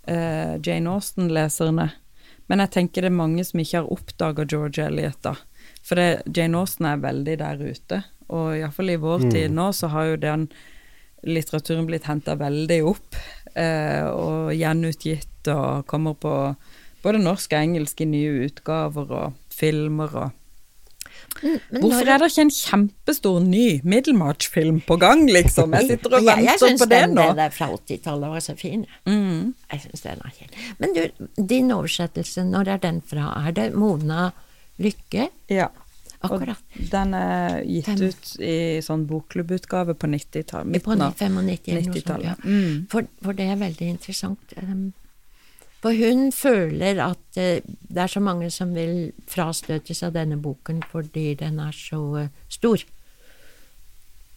[0.06, 1.88] eh, Jane Austen-leserne.
[2.50, 5.34] Men jeg tenker det er mange som ikke har oppdaga George Eliot, da.
[5.84, 8.00] For det, Jane Austen er veldig der ute,
[8.32, 9.32] og iallfall i vår mm.
[9.32, 10.46] tid nå så har jo den
[11.24, 13.16] litteraturen blitt henta veldig opp,
[13.56, 16.34] eh, og gjenutgitt og kommer på
[17.04, 20.43] både norsk og engelsk i nye utgaver og filmer og
[21.42, 25.74] men Hvorfor er det ikke en kjempestor ny Middelmarch-film på gang, liksom?
[25.78, 27.26] Jeg sitter og venter jeg, jeg på det den, nå.
[27.26, 28.86] Jeg syns den fra 80-tallet var så fin.
[29.08, 29.54] Mm.
[29.72, 33.32] Jeg synes den er helt Men du, din oversettelse, når er den fra?
[33.46, 34.30] Er det Mona
[34.82, 35.28] Lykke?
[35.52, 35.68] Ja.
[36.24, 36.60] Akkurat.
[36.78, 38.00] Og den er gitt Fem.
[38.08, 40.84] ut i sånn bokklubbutgave på 90-tallet.
[40.84, 42.30] På 95 90-tallet.
[42.30, 42.36] ja.
[42.44, 42.86] Mm.
[42.92, 44.54] For, for det er veldig interessant.
[44.62, 44.92] Um,
[45.84, 50.80] For hun føler at eh, det er så mange som vil frastøtes av denne boken
[50.88, 52.80] fordi den er så eh, stor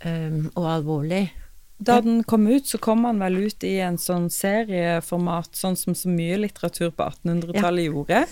[0.04, 1.30] um, og alvorlig.
[1.78, 5.94] Da den kom ut, så kom han vel ut i en sånn serieformat, sånn som
[5.96, 8.24] så mye litteratur på 1800-tallet gjorde,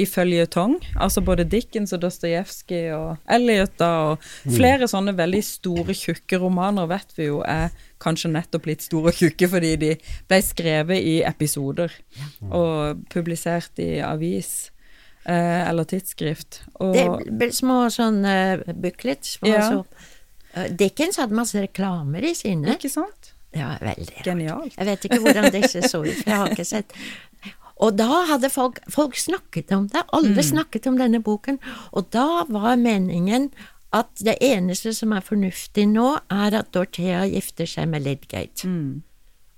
[0.00, 0.78] i føljetong.
[0.96, 6.88] Altså både Dickens og Dostojevskij og Elliot da, og flere sånne veldig store, tjukke romaner
[6.94, 9.90] vet vi jo er kanskje nettopp litt store og tjukke fordi de
[10.28, 11.92] ble skrevet i episoder
[12.50, 14.70] og publisert i avis
[15.24, 16.62] eh, eller tidsskrift.
[16.84, 19.38] Og Det ble små sånne booklets.
[19.44, 19.62] Ja.
[19.68, 19.84] så,
[20.56, 22.76] uh, Dickens hadde masse reklamer i sine.
[22.76, 23.34] Ikke sant?
[23.54, 24.26] Det var veldig rart.
[24.26, 24.74] Genialt.
[24.78, 26.96] Jeg vet ikke hvordan disse så ut, for jeg har ikke sett
[27.84, 31.58] Og da hadde folk, folk snakket om det, alle snakket om denne boken,
[31.90, 33.48] og da var meningen
[33.94, 38.68] at det eneste som er fornuftig nå, er at Dorthea gifter seg med Lidgate.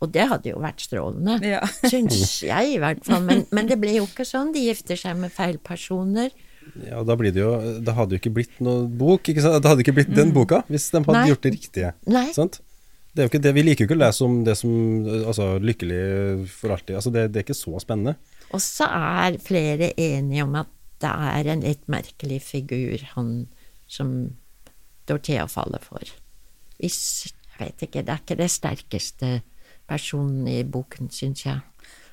[0.05, 1.63] Og det hadde jo vært strålende, Ja.
[1.93, 4.53] syns jeg i hvert fall, men, men det ble jo ikke sånn.
[4.53, 6.35] De gifter seg med feil personer.
[6.83, 9.61] Ja, da blir det jo Det hadde jo ikke blitt noe bok, ikke sant?
[9.63, 11.29] Det hadde ikke blitt den boka hvis de hadde Nei.
[11.31, 11.93] gjort det riktige.
[12.11, 12.25] Nei.
[12.35, 12.59] Sant?
[13.15, 14.73] Det er jo ikke det, Vi liker jo ikke å lese om det som
[15.31, 16.01] altså, lykkelig
[16.53, 16.97] for alltid.
[16.99, 18.17] Altså, det, det er ikke så spennende.
[18.53, 20.69] Og så er flere enige om at
[21.01, 23.31] det er en litt merkelig figur, han
[23.87, 24.37] som
[25.07, 26.03] Dorthea faller for.
[26.81, 29.29] Hvis Jeg vet ikke, det er ikke det sterkeste
[29.89, 31.61] personen i boken, syns jeg.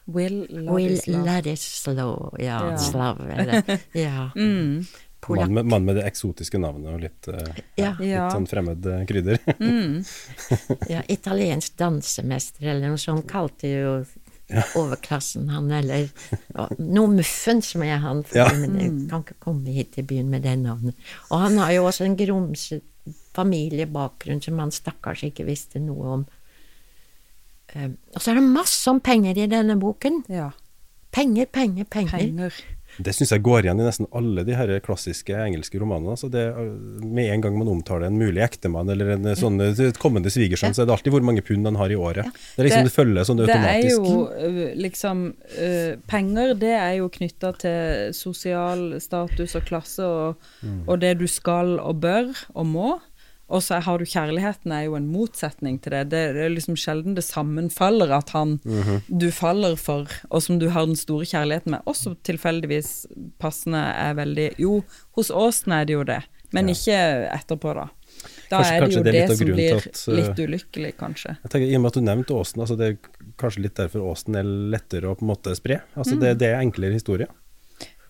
[0.08, 1.26] Will Will Ladislav.
[1.26, 2.78] Ladislaw, ja, Ja.
[2.78, 4.30] Slav, eller Ja.
[4.36, 4.86] Mm.
[5.30, 8.26] Mann med, mann med det eksotiske navnet og litt, eh, Ja, Ja.
[8.28, 9.40] litt sånn fremmed krydder.
[9.40, 10.04] krydder.
[10.92, 13.94] ja, italiensk dansemester eller noe sånt kalte jo
[14.76, 16.10] overklassen han, eller
[16.56, 18.48] ja, noe muffens som er han, for, Ja.
[18.54, 20.96] men jeg kan ikke komme hit til byen med det navnet.
[21.32, 22.84] Og han har jo også en grumset
[23.34, 26.26] familiebakgrunn som han stakkars ikke visste noe om.
[27.74, 30.24] Eh, Og så er det masse om penger i denne boken.
[30.30, 30.52] Ja.
[31.12, 32.18] Penger, penger, penger.
[32.18, 32.54] Penger.
[33.02, 36.12] Det syns jeg går igjen i nesten alle de her klassiske engelske romanene.
[36.14, 36.44] Altså det,
[37.04, 40.84] med en gang man omtaler en mulig ektemann eller en sånn et kommende svigersønn, så
[40.84, 42.26] er det alltid hvor mange pund han har i året.
[42.56, 43.98] Det er liksom Det- det, følger sånn Det er automatisk.
[43.98, 45.24] jo liksom
[45.58, 50.36] uh, Penger, det er jo knytta til sosial status og klasse og,
[50.88, 53.00] og det du skal og bør og må.
[53.50, 56.10] Og så har du kjærligheten, er jo en motsetning til det.
[56.10, 58.56] Det, er liksom sjelden det sammenfaller at han
[59.12, 63.06] du faller for, og som du har den store kjærligheten med, også tilfeldigvis
[63.44, 64.80] passende er veldig Jo,
[65.18, 66.22] hos Åsen er det jo det,
[66.54, 66.74] men Ja.
[66.74, 66.98] ikke
[67.36, 67.90] etterpå, da.
[68.50, 71.38] Da Kanskje- er det jo det det, som blir at, litt ulykkelig, kanskje.
[71.44, 72.98] Jeg tenker, I og med at du nevnte Åsen, altså det er
[73.38, 75.82] kanskje litt derfor Åsen er lettere å på en måte spre.
[75.98, 77.28] Altså det, det er enklere historie.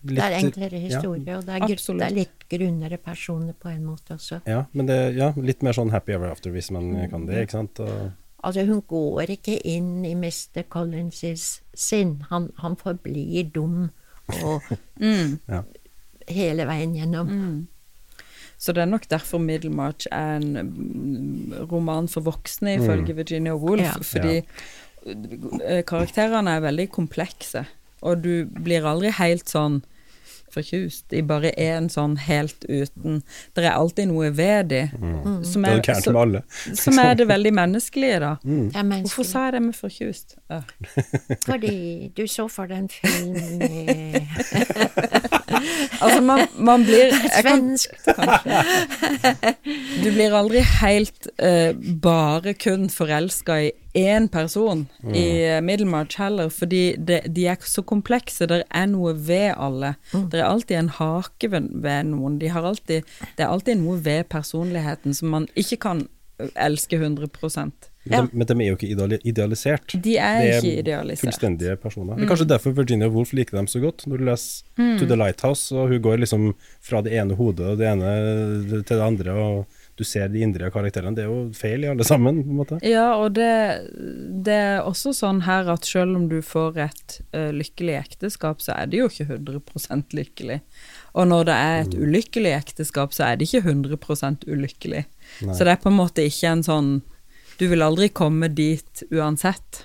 [0.04, 1.38] Det er enklere enklere ja.
[1.38, 4.42] og det er, gru- det er litt grunnere personer på en måte også.
[4.44, 7.58] Ja, men det, ja, litt mer sånn happy ever after hvis man kan det, ikke
[7.58, 7.80] sant.
[7.80, 8.12] Og,
[8.44, 10.66] Altså, hun går ikke inn i Mr.
[10.68, 12.18] Collins' sinn.
[12.28, 13.86] Han, han forblir dum
[14.44, 14.66] og
[15.00, 15.62] ja.
[16.28, 17.30] hele veien gjennom.
[18.60, 23.80] Så det er nok derfor Middlemarch er en mm, roman for voksne, ifølge Virginia Woolf.
[23.84, 23.96] Ja.
[24.12, 24.36] Fordi
[25.64, 27.64] eh, karakterene er veldig komplekse,
[28.04, 29.82] og du blir aldri helt sånn
[30.54, 33.22] fortjust i bare én sånn helt uten.
[33.54, 36.16] Det er alltid noe ved de som, Det er er, jo gærent som,
[36.80, 38.32] som er det veldig menneskelige, da.
[38.44, 40.28] Det er Hvorfor sa jeg det med forkjust?
[40.50, 40.60] Ja.
[41.48, 41.76] Fordi
[42.16, 43.34] du så for deg en film
[46.04, 48.44] Altså, man, man blir Svensk, kan, svensk
[50.04, 56.50] Du blir aldri helt uh, bare kun forelska i én person i eh, Middlemarch heller,
[56.50, 58.48] fordi det, de er så komplekse.
[58.50, 59.94] Det er noe ved alle.
[60.12, 62.40] Det er alltid en hake ved, ved noen.
[62.42, 63.06] De har alltid,
[63.38, 66.06] det er alltid noe ved personligheten som man ikke kan
[66.58, 67.30] elske 100
[68.04, 69.94] Men, de, men de er jo ikke idealisert.
[70.04, 71.28] De er Det ikke idealisert.
[71.28, 72.18] Fullstendige personer.
[72.18, 74.06] Det er kanskje derfor Virginia Woolf liker dem så godt.
[74.06, 76.50] Når du leser To the Lighthouse, og hun går liksom
[76.82, 80.68] fra det ene hodet og det ene til det andre, og du ser de indre
[80.74, 81.14] karakterene.
[81.14, 82.78] Det er jo feil i alle sammen, på en måte.
[82.86, 83.50] Ja, og det,
[84.46, 88.74] det er også sånn her at selv om du får et uh, lykkelig ekteskap, så
[88.74, 90.60] er det jo ikke 100% lykkelig.
[91.14, 95.04] Og når det er et ulykkelig ekteskap, så er det ikke 100% ulykkelig.
[95.46, 96.94] Så det er på en måte ikke en sånn
[97.54, 99.84] Du vil aldri komme dit uansett.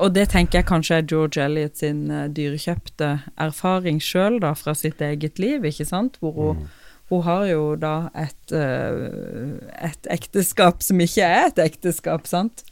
[0.00, 5.02] Og det tenker jeg kanskje er George Elliot sin dyrekjøpte erfaring sjøl, da, fra sitt
[5.04, 6.64] eget liv, ikke sant, hvor hun
[7.10, 12.64] hun har jo da et, øh, et ekteskap som ikke er et ekteskap, sant?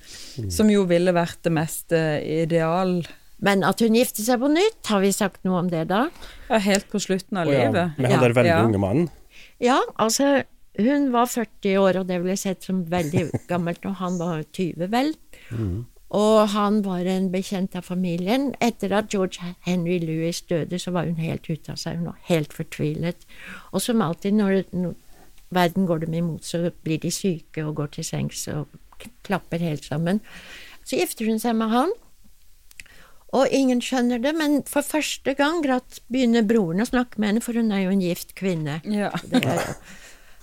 [0.51, 2.97] Som jo ville vært det mest øh, ideal
[3.45, 6.09] Men at hun gifter seg på nytt, har vi sagt noe om det da?
[6.51, 7.99] ja, helt på slutten av oh, ja, livet.
[7.99, 8.21] Med han Ja.
[8.27, 8.63] der veldig Ja.
[8.65, 9.09] unge mannen.
[9.61, 10.43] Ja, altså
[10.79, 14.89] hun var 40 år, og det ble sett som veldig gammelt og han var 20,
[14.91, 15.15] vel.
[16.15, 18.53] Og han var en bekjent av familien.
[18.63, 21.99] Etter at George Henry Louis døde, så var hun helt ute av seg.
[21.99, 23.27] Hun var helt fortvilet.
[23.73, 24.95] Og som alltid når, når
[25.55, 28.71] verden går dem imot, så blir de syke og går til sengs og
[29.27, 30.23] klapper helt sammen.
[30.87, 31.95] Så gifter hun seg med han.
[33.35, 37.43] Og ingen skjønner det, men for første gang gratt begynner broren å snakke med henne,
[37.43, 38.79] for hun er jo en gift kvinne.
[38.87, 39.11] Ja.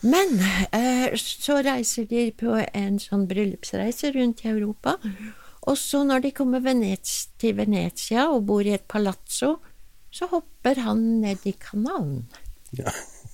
[0.02, 0.34] Men
[0.74, 4.98] eh, så reiser de på en sånn bryllupsreise rundt i Europa.
[5.70, 6.64] Og så når de kommer
[7.38, 9.58] til Venezia og bor i et palazzo,
[10.12, 12.26] så hopper han ned i kanalen.
[12.78, 12.92] Ja.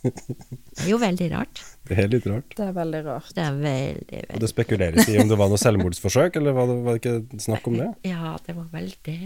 [0.08, 1.62] Det er jo veldig rart.
[1.88, 2.54] Det er litt rart.
[2.56, 3.32] Det er veldig rart.
[3.34, 6.70] Det er veldig, Og veldig det spekuleres i om det var noe selvmordsforsøk, eller var
[6.70, 7.90] det, var det ikke snakk om det?
[8.08, 9.18] Ja, det var veldig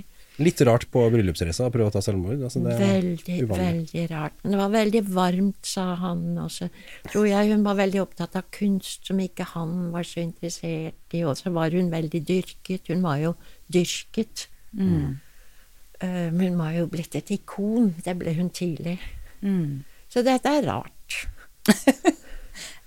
[0.42, 2.42] Litt rart på bryllupsreisa å prøve å ta selvmord.
[2.48, 3.66] Altså det er Veldig, uvanlig.
[3.68, 4.36] veldig rart.
[4.44, 6.24] Men det var veldig varmt, sa han.
[6.42, 6.68] Og så
[7.10, 11.24] tror jeg hun var veldig opptatt av kunst som ikke han var så interessert i.
[11.28, 12.90] Og så var hun veldig dyrket.
[12.92, 13.36] Hun var jo
[13.72, 14.48] dyrket.
[14.78, 17.94] Eh, hun var jo blitt et ikon.
[18.04, 18.98] Det ble hun tidlig.
[19.46, 19.84] Mm.
[20.10, 21.22] Så dette er rart.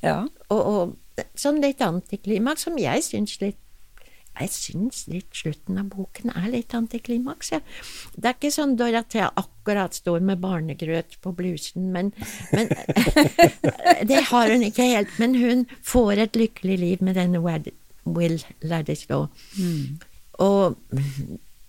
[0.04, 0.18] Ja.
[0.52, 3.56] Og, og sånn litt antiklimaks som jeg syns litt
[4.40, 7.52] jeg syns litt slutten av boken er litt antiklimaks.
[7.54, 7.60] Ja.
[8.16, 12.10] Det er ikke sånn Dorothea akkurat står med barnegrøt på blusen, men,
[12.52, 12.72] men
[14.10, 15.14] Det har hun ikke helt.
[15.22, 19.28] Men hun får et lykkelig liv med denne Will Ladislaw.
[20.42, 20.76] Og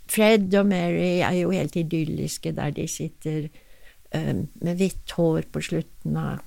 [0.09, 3.47] Fred og Mary er jo helt idylliske der de sitter
[4.15, 6.41] um, med hvitt hår på slutten av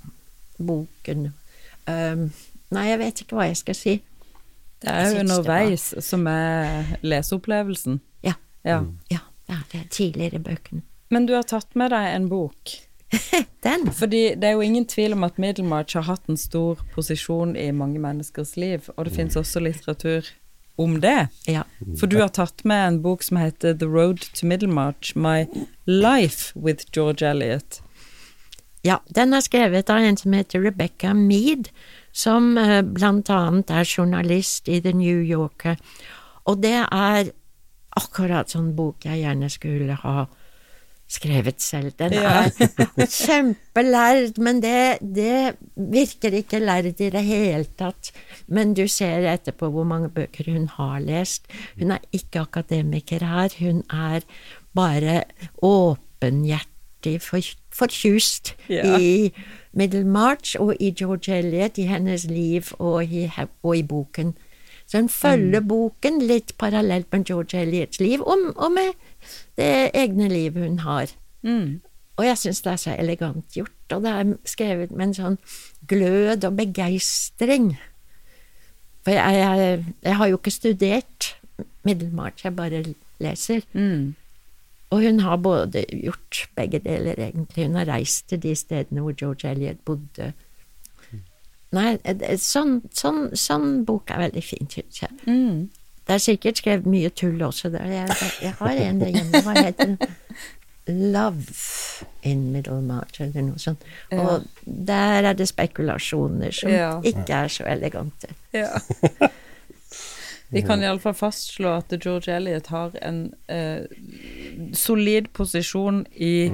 [0.58, 1.30] boken.
[1.86, 2.28] Um,
[2.74, 3.98] nei, jeg vet ikke hva jeg skal si.
[4.82, 6.04] Det er jo underveis var...
[6.06, 8.00] som er leseopplevelsen.
[8.22, 8.82] Ja, Ja.
[9.10, 10.82] ja, det er tidligere bøkene.
[11.10, 12.74] Men du har tatt med deg en bok.
[13.64, 13.88] Den.
[13.92, 17.70] Fordi det er jo ingen tvil om at Middlemarch har hatt en stor posisjon i
[17.72, 20.28] mange menneskers liv, og det finnes også litteratur
[20.78, 21.28] om det.
[21.48, 21.64] Ja.
[21.98, 25.46] For du har tatt med en bok som heter The Road to Middlemarch, My
[25.86, 27.82] Life with George Eliot.
[28.82, 31.68] ja, den er skrevet av en som heter Rebecca Mead,
[32.12, 35.78] som eh, blant annet er journalist i The New Yorker.
[36.48, 37.32] Og det er
[37.98, 40.28] akkurat sånn bok jeg gjerne skulle ha
[41.08, 41.94] skrevet selv.
[41.96, 42.50] Den er
[43.08, 48.12] kjempelærd, men det, det virker ikke lærd i det hele tatt.
[48.46, 51.48] Men du ser etterpå hvor mange bøker hun har lest.
[51.80, 54.26] Hun er ikke akademiker her, hun er
[54.76, 55.22] bare
[55.64, 56.77] åpenhjertig
[57.20, 57.40] for,
[57.70, 58.98] fortjust Ja.
[58.98, 59.32] i
[59.72, 63.30] Middlemarch og i George Eliot, i hennes liv og i,
[63.62, 64.34] og i boken.
[64.86, 68.92] Så hun følger boken litt parallelt med George Elliots liv, og, og med
[69.56, 71.06] det egne livet hun har.
[71.42, 71.80] Mm.
[72.16, 75.36] Og jeg syns det er så elegant gjort, og det er skrevet med en sånn
[75.88, 77.76] glød og begeistring.
[79.04, 81.34] For jeg, jeg, jeg har jo ikke studert
[81.84, 82.82] Middlemarch, jeg bare
[83.20, 83.60] leser.
[83.72, 84.14] Mm.
[84.90, 87.66] Og hun har både gjort begge deler, egentlig.
[87.66, 90.30] Hun har reist til de stedene hvor George Eliot bodde.
[91.76, 91.98] Nei,
[92.40, 95.12] sånn, sånn, sånn bok er veldig fin, syns jeg.
[95.28, 95.66] Mm.
[96.08, 97.84] Det er sikkert skrevet mye tull også der.
[97.92, 99.42] Jeg, jeg har en der hjemme.
[99.44, 99.98] Hva heter den?
[101.12, 101.44] Love
[102.24, 103.84] in Middlemarch, eller noe sånt.
[104.16, 106.94] Og der er det spekulasjoner som Ja.
[107.04, 108.32] ikke er så elegante.
[108.56, 108.70] Ja.
[110.48, 113.84] Vi kan iallfall fastslå at George Eliot har en eh,
[114.72, 116.48] solid posisjon i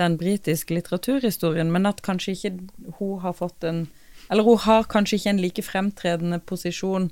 [0.00, 2.52] den britiske litteraturhistorien, men at kanskje ikke
[2.98, 3.88] hun har fått en
[4.30, 7.10] Eller hun har kanskje ikke en like fremtredende posisjon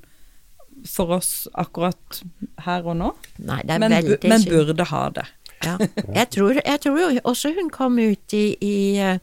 [0.87, 2.21] for oss akkurat
[2.63, 3.09] her og nå,
[3.43, 3.97] Nei, det er men,
[4.31, 5.25] men burde ha det.
[5.65, 5.75] Ja.
[6.15, 9.19] Jeg, tror, jeg tror jo også hun kom ut i, i eh,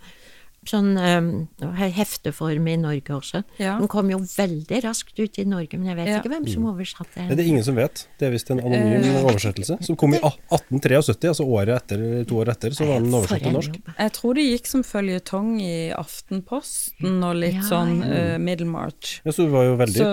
[0.69, 1.47] sånn um,
[1.95, 3.43] hefteform i Norge også.
[3.61, 3.77] Ja.
[3.79, 6.19] Den kom jo veldig raskt ut i Norge, men jeg vet Ja.
[6.21, 8.07] ikke hvem som oversatte Det er det ingen som vet.
[8.19, 12.39] Det er visst en anonym uh, oversettelse som kom i 1873, altså året etter, to
[12.41, 13.75] år etter, så var den oversatt til norsk.
[13.79, 13.93] jobb.
[13.99, 19.19] Jeg tror det gikk som føljetong i Aftenposten og litt Ja, sånn uh, eh, Middlemarch.
[19.25, 20.09] Ja, så det var jo veldig Så,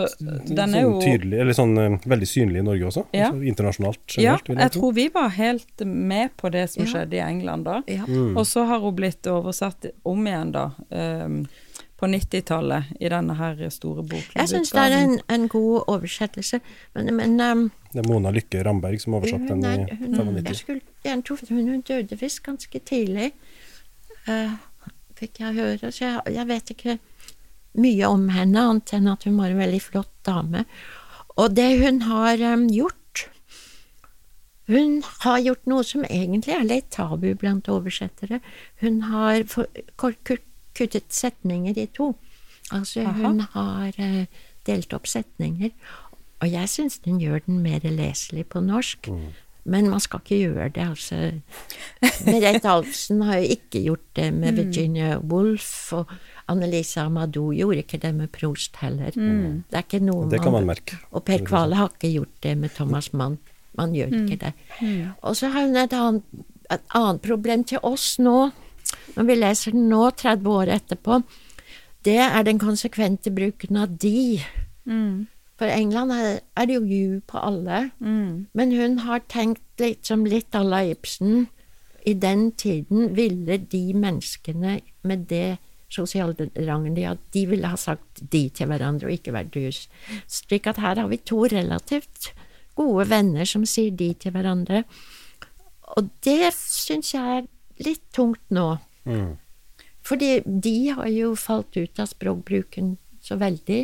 [0.48, 3.04] sånn jo- tydelig, eller sånn uh, veldig synlig i Norge også.
[3.12, 3.28] Ja.
[3.30, 6.90] Altså, internasjonalt generelt, Ja, jeg jeg tror vi var helt med på det som Ja.
[6.92, 7.82] skjedde i England da.
[7.86, 8.04] Ja.
[8.06, 8.36] Mm.
[8.36, 10.70] Og så har hun blitt oversatt om igjen, da.
[10.90, 11.44] ehm,
[12.02, 14.34] på 90-tallet, i denne her store boken.
[14.34, 16.58] Jeg syns det er en, en god oversettelse,
[16.96, 17.60] men, men um,
[17.92, 20.16] Det er Mona Lykke Ramberg som oversatte den i 1995.
[20.18, 23.28] hun, jeg skulle gjerne trodd hun, hun døde visst ganske tidlig,
[24.26, 24.56] uh,
[25.20, 25.92] fikk jeg høre.
[25.92, 26.96] Så jeg, jeg vet ikke
[27.78, 30.64] mye om henne, annet enn at hun var en veldig flott dame.
[31.38, 32.98] Og det hun har um, gjort
[34.70, 38.38] Hun har gjort noe som egentlig er litt tabu blant oversettere.
[38.82, 39.42] Hun har
[39.98, 42.12] kuttet setninger i to.
[42.72, 43.12] Altså, Aha.
[43.18, 44.26] hun har eh,
[44.66, 45.72] delt opp setninger.
[46.42, 49.10] Og jeg syns hun gjør den mer leselig på norsk.
[49.64, 51.18] Men man skal ikke gjøre det, altså.
[52.26, 56.10] Merete Alfsen har jo ikke gjort det med Virginia Woolf, og
[56.50, 59.14] Annelise Amadou gjorde ikke det med Prost heller.
[59.14, 60.98] Det er ikke noe Det kan man merke.
[61.12, 63.38] og Per Kvale har ikke gjort det med Thomas Mann.
[63.78, 64.52] Man gjør ikke det.
[65.22, 66.22] Og så har hun et annet,
[66.70, 68.50] et annet problem til oss nå,
[69.16, 71.22] når vi leser den nå, 30 år etterpå.
[72.04, 74.42] Det er den konsekvente bruken av de.
[75.58, 77.90] For England er, det jo you på alle.
[78.52, 81.46] Men hun har tenkt litt som litt à la Ibsen.
[82.04, 85.58] I den tiden ville de menneskene med det
[85.92, 89.84] sosiale rangen de hadde, de ville ha sagt de til hverandre og ikke vært dus.
[90.26, 92.32] Slik at her har vi to relativt
[92.82, 94.84] gode venner som sier de til hverandre.
[95.96, 97.48] Og det syns jeg er
[97.84, 98.74] litt tungt nå.
[99.08, 99.34] Mm.
[100.06, 103.82] Fordi de har jo falt ut av språkbruken så veldig.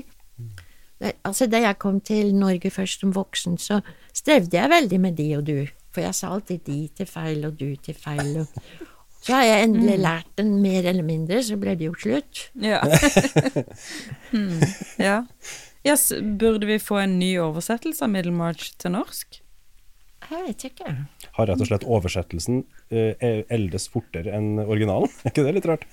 [0.98, 3.80] Det, altså Da jeg kom til Norge først som voksen, så
[4.14, 5.58] strevde jeg veldig med de og du.
[5.94, 8.40] For jeg sa alltid de til feil og du til feil.
[8.42, 8.88] Og
[9.22, 12.44] så har jeg endelig lært den mer eller mindre, så ble det jo slutt.
[12.62, 12.80] Ja.
[14.34, 14.60] mm,
[15.02, 15.22] ja.
[15.88, 19.40] Yes, burde vi få en ny oversettelse av Middlemarch til norsk?
[20.28, 20.90] Jeg vet ikke.
[21.38, 22.60] Har rett og slett oversettelsen
[22.92, 25.08] uh, eldes fortere enn originalen?
[25.22, 25.86] Er ikke det litt rart?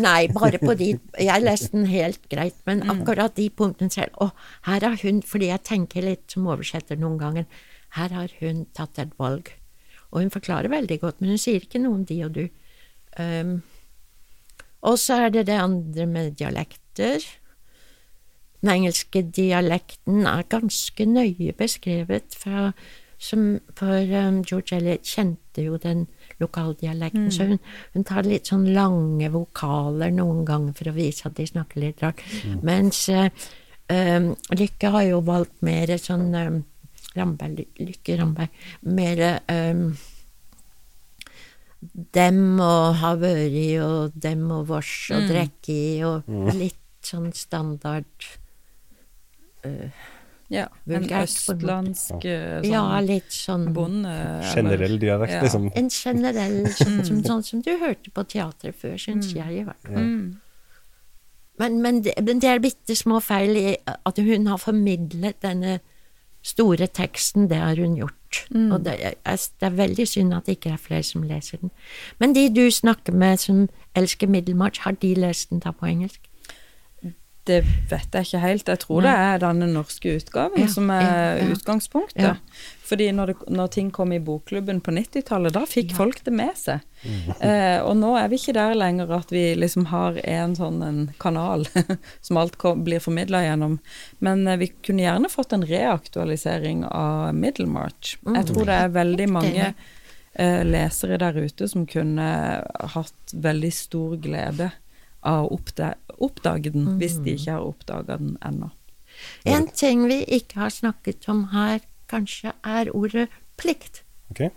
[0.00, 0.94] Nei, bare på de
[1.28, 4.30] Jeg leste den helt greit, men akkurat de punktene selv Å,
[4.66, 7.46] her har hun Fordi jeg tenker litt som oversetter noen ganger.
[7.98, 9.52] Her har hun tatt et valg.
[10.10, 12.44] Og hun forklarer veldig godt, men hun sier ikke noe om de og du.
[13.18, 13.56] Um,
[14.84, 17.22] og så er det det andre med dialekter.
[18.64, 22.70] Den engelske dialekten er ganske nøye beskrevet fra
[23.20, 26.06] som, For um, George Elliot kjente jo den
[26.40, 27.60] lokaldialekten, så hun,
[27.94, 32.02] hun tar litt sånn lange vokaler noen ganger for å vise at de snakker litt
[32.02, 32.20] rart.
[32.66, 33.28] Mens uh,
[33.92, 36.58] um, Lykke har jo valgt mer sånn um,
[37.14, 39.86] Ramberg, Lykke Ramberg Mer um,
[42.16, 45.68] dem og har vært og dem og vårs og mm.
[45.68, 48.32] i, og litt sånn standard
[50.52, 54.12] Ja, en Vulgært en østlandsk eh, sånn Ja, litt sånn bonde...
[54.52, 55.42] Generell dialekt, Ja.
[55.42, 55.70] liksom.
[55.74, 59.88] En generell sånn som, sånn som du hørte på teatret før, syns jeg i hvert
[59.88, 60.04] fall.
[60.04, 60.40] Mm.
[61.58, 65.78] Men, men, det, men det er bitte små feil i at hun har formidlet denne
[66.44, 68.42] store teksten, det har hun gjort.
[68.52, 71.70] Og det er, det er veldig synd at det ikke er flere som leser den.
[72.20, 76.20] Men de du snakker med som elsker Middelmarch, har de lest den da på engelsk?
[77.44, 78.70] Det vet jeg ikke helt.
[78.72, 81.48] Jeg tror det er denne norske utgaven Ja, som er ja, ja.
[81.52, 82.22] utgangspunktet.
[82.24, 82.36] Ja.
[82.84, 86.56] Fordi når, det, når ting kom i bokklubben på 90-tallet, da fikk folk det med
[86.56, 86.84] seg.
[87.04, 91.00] Eh, og nå er vi ikke der lenger at vi liksom har en sånn en
[91.20, 91.66] kanal
[92.26, 93.78] som alt kom, blir formidla gjennom.
[94.24, 98.16] Men eh, vi kunne gjerne fått en reaktualisering av Middlemarch.
[98.24, 102.28] Jeg tror det er veldig mange eh, lesere der ute som kunne
[102.96, 104.72] hatt veldig stor glede
[105.24, 105.58] av å
[106.28, 108.70] oppdage den, hvis de ikke har oppdaga den ennå.
[109.48, 113.28] En ting vi ikke har snakket om her, kanskje, er ordet
[113.60, 114.02] plikt.
[114.30, 114.50] Okay.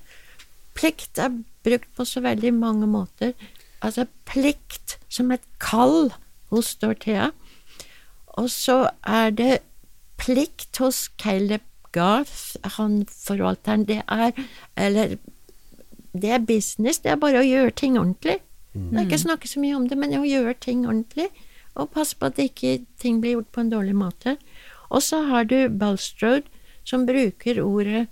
[0.77, 3.33] Plikt er brukt på så veldig mange måter.
[3.81, 6.11] Altså plikt som et kall
[6.51, 7.31] hos Dorthea.
[8.37, 9.53] Og så er det
[10.17, 13.87] plikt hos Caleb Garth, han forvalteren.
[13.87, 14.31] Det er
[14.75, 15.17] Eller
[16.13, 18.39] det er business, det er bare å gjøre ting ordentlig.
[18.91, 21.29] Det er ikke snakke så mye om det, men å gjøre ting ordentlig.
[21.77, 24.37] Og passe på at ikke ting blir gjort på en dårlig måte.
[24.89, 26.47] Og så har du Balstrode,
[26.87, 28.05] som bruker ordet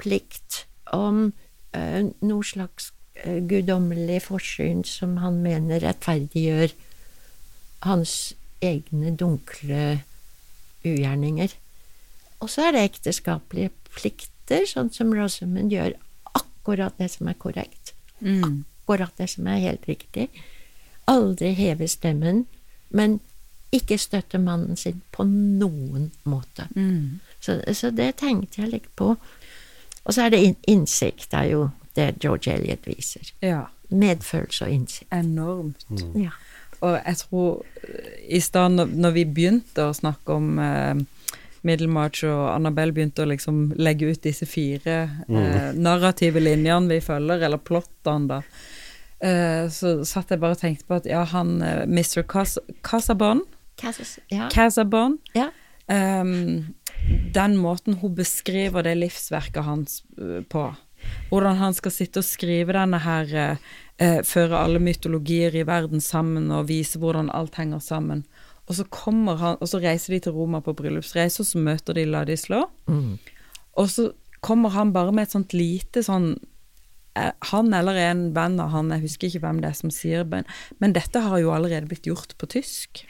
[0.00, 0.64] plikt
[0.96, 1.32] om
[1.76, 6.72] eh, noe slags eh, guddommelig forsyn som han mener rettferdiggjør
[7.84, 8.14] hans
[8.64, 10.00] egne dunkle
[10.86, 11.52] ugjerninger.
[12.40, 15.98] Og så er det ekteskapelige plikter, sånn som Rosamund gjør
[16.38, 17.92] akkurat det som er korrekt.
[18.22, 18.62] Mm.
[18.88, 20.30] Akkurat det som er helt riktig.
[21.04, 22.46] Aldri heve stemmen,
[22.88, 23.18] men
[23.68, 26.70] ikke støtte mannen sin på noen måte.
[26.72, 27.20] Mm.
[27.40, 29.10] Så, så det tenkte jeg litt på.
[30.04, 31.66] Og så er det innsikt, det er jo
[31.98, 33.28] det George Eliot viser.
[33.44, 35.12] Ja, Medfølelse og innsikt.
[35.12, 35.84] enormt.
[36.16, 36.32] Ja.
[36.80, 41.04] Og jeg tror eh, i stad når, vi begynte å snakke om eh,
[41.66, 47.44] Middlemarch og Annabelle begynte å liksom legge ut disse fire eh, narrative linjene vi følger,
[47.44, 48.77] eller plottene, da, eh,
[49.74, 52.22] så satt jeg bare og tenkte på at ja, han eh, Mr.
[52.30, 53.42] Cas Casabon,
[53.80, 54.48] Casas, ja.
[54.52, 55.50] Casabon ja.
[55.88, 56.74] Um,
[57.34, 60.66] Den måten hun beskriver det livsverket hans eh, på,
[61.30, 63.62] hvordan han skal sitte og skrive denne her eh,
[63.96, 68.26] eh, føre alle mytologier i verden sammen og vise hvordan alt henger sammen.
[68.68, 71.96] Og så kommer han, og så reiser de til Roma på bryllupsreise, og så møter
[71.96, 72.66] de Ladislå.
[73.80, 74.10] Og så
[74.44, 76.42] kommer han bare med et sånt lite sånn eh,
[77.52, 80.46] Han eller en venn av han, jeg husker ikke hvem det er som sier men,
[80.82, 83.04] men dette har jo allerede blitt gjort på tysk.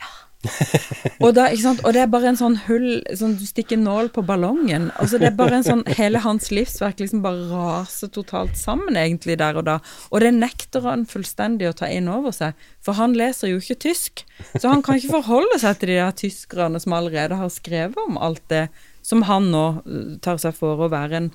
[1.24, 1.80] og, da, ikke sant?
[1.82, 4.86] og det er bare en sånn hull sånn, Du stikker nål på ballongen.
[5.02, 9.38] Altså det er bare en sånn Hele hans livsverk liksom bare raser totalt sammen, egentlig,
[9.42, 9.78] der og da.
[10.12, 12.54] Og det nekter han fullstendig å ta inn over seg,
[12.84, 14.22] for han leser jo ikke tysk.
[14.54, 18.20] Så han kan ikke forholde seg til de der tyskerne som allerede har skrevet om
[18.22, 18.68] alt det
[19.02, 21.32] som han nå eh, tar seg for å være en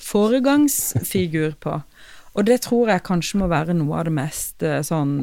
[0.00, 1.80] foregangsfigur på.
[2.38, 5.16] Og det tror jeg kanskje må være noe av det mest eh, sånn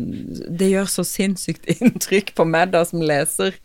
[0.59, 3.55] Det gjør så sinnssykt inntrykk på meg da som leser,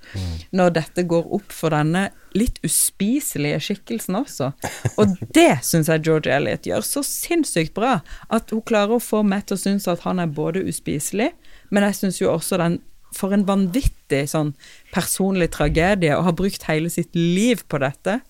[0.55, 4.53] når dette går opp for denne litt uspiselige skikkelsen også.
[4.97, 7.99] Og det syns jeg George Elliot gjør så sinnssykt bra.
[8.33, 11.33] At hun klarer å få meg til å synes at han er både uspiselig,
[11.69, 12.81] men jeg syns jo også den
[13.13, 14.55] For en vanvittig sånn
[14.95, 18.23] personlig tragedie å ha brukt hele sitt liv på dette,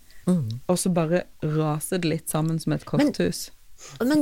[0.67, 3.45] og så bare raser det litt sammen som et korthus.
[3.53, 3.62] Men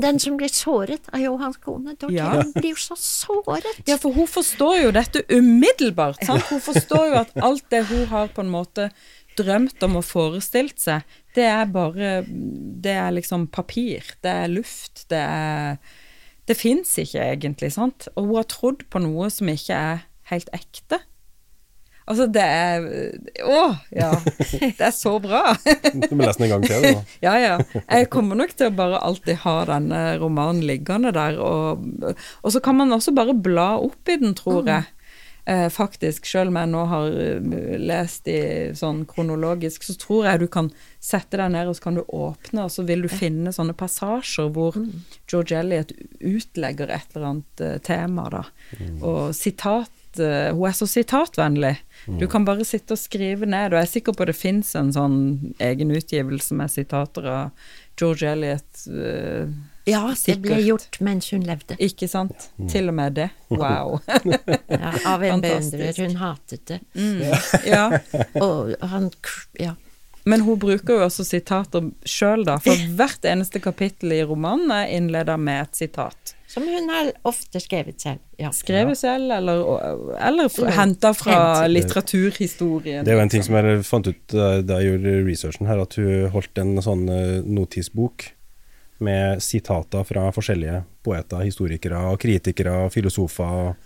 [0.01, 1.95] den som blir såret, av Johans kone.
[1.95, 2.17] Dorothy.
[2.17, 2.31] Ja.
[2.43, 3.83] Hun blir jo så såret.
[3.89, 6.21] Ja, for hun forstår jo dette umiddelbart.
[6.27, 6.47] Sant?
[6.51, 8.91] Hun forstår jo at alt det hun har på en måte
[9.39, 11.05] drømt om og forestilt seg,
[11.37, 14.03] det er bare Det er liksom papir.
[14.23, 15.05] Det er luft.
[15.09, 15.79] Det er
[16.49, 18.09] Det fins ikke egentlig, sant?
[18.17, 20.01] Og hun har trodd på noe som ikke er
[20.33, 20.99] helt ekte.
[22.09, 22.87] Altså, det er
[23.47, 24.11] Å, ja.
[24.61, 25.55] Det er så bra.
[25.95, 26.87] Du må lese den en gang til.
[26.87, 27.03] Da.
[27.27, 27.83] Ja, ja.
[27.85, 31.39] Jeg kommer nok til å bare alltid ha denne romanen liggende der.
[31.43, 31.85] Og,
[32.43, 34.89] og så kan man også bare bla opp i den, tror jeg.
[35.51, 38.41] Eh, faktisk, selv om jeg nå har eh, lest i
[38.77, 40.69] sånn kronologisk, så tror jeg du kan
[41.03, 44.51] sette deg ned, og så kan du åpne, og så vil du finne sånne passasjer
[44.55, 44.77] hvor
[45.31, 48.45] George Elliot utlegger et eller annet eh, tema, da.
[49.01, 51.77] Og sitat eh, Hun er så sitatvennlig.
[52.19, 54.91] Du kan bare sitte og skrive ned, og jeg er sikker på det fins en
[54.93, 55.19] sånn
[55.63, 57.51] egen utgivelse med sitater av
[58.01, 58.87] George Eliot.
[58.89, 59.53] Uh,
[59.89, 61.75] Ja, det ble gjort mens hun levde.
[61.83, 62.51] ikke sant?
[62.71, 63.29] Til og med det.
[63.51, 64.01] Wow.
[64.71, 65.77] Ja, av en Fantastisk.
[65.77, 66.01] beundrer.
[66.07, 66.81] Hun hatet det.
[67.67, 67.87] ja.
[68.45, 69.11] Og han
[69.59, 69.75] Ja.
[70.25, 72.59] Men hun bruker jo også sitater sjøl, da.
[72.61, 76.30] For hvert eneste kapittel i romanen er innleda med et sitat.
[76.51, 78.19] Som hun har ofte skrevet selv.
[78.41, 78.51] Ja.
[78.51, 79.61] Skrevet selv, eller,
[80.19, 81.37] eller henta fra
[81.71, 83.05] litteraturhistorien.
[83.07, 85.95] Det er jo en ting som jeg fant ut da jeg gjorde researchen her, at
[86.01, 88.27] hun holdt en sånn eh, notisbok
[89.01, 93.77] med sitater fra forskjellige poeter, historikere, kritikere, filosofer,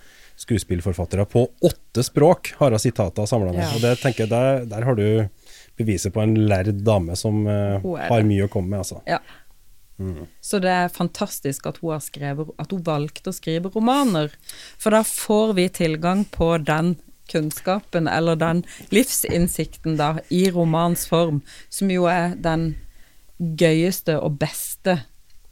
[0.40, 1.28] skuespillforfattere.
[1.30, 3.62] På åtte språk har hun sitater samla med.
[3.62, 3.70] Ja.
[3.76, 5.06] Og det tenker jeg, der, der har du
[5.78, 9.00] beviset på en lærd dame som uh, har mye å komme med, altså.
[9.10, 9.20] Ja.
[10.42, 14.34] Så det er fantastisk at hun, skrevet, at hun valgte å skrive romaner.
[14.78, 16.96] For da får vi tilgang på den
[17.30, 21.40] kunnskapen, eller den livsinnsikten, da, i romans form,
[21.72, 22.74] som jo er den
[23.38, 24.98] gøyeste og beste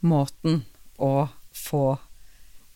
[0.03, 0.63] måten
[1.01, 1.97] å få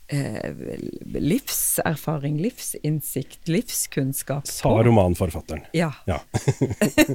[0.08, 5.66] livserfaring, livsinnsikt, livskunnskap Sa romanforfatteren.
[5.76, 5.92] Ja.
[6.08, 6.22] Ja.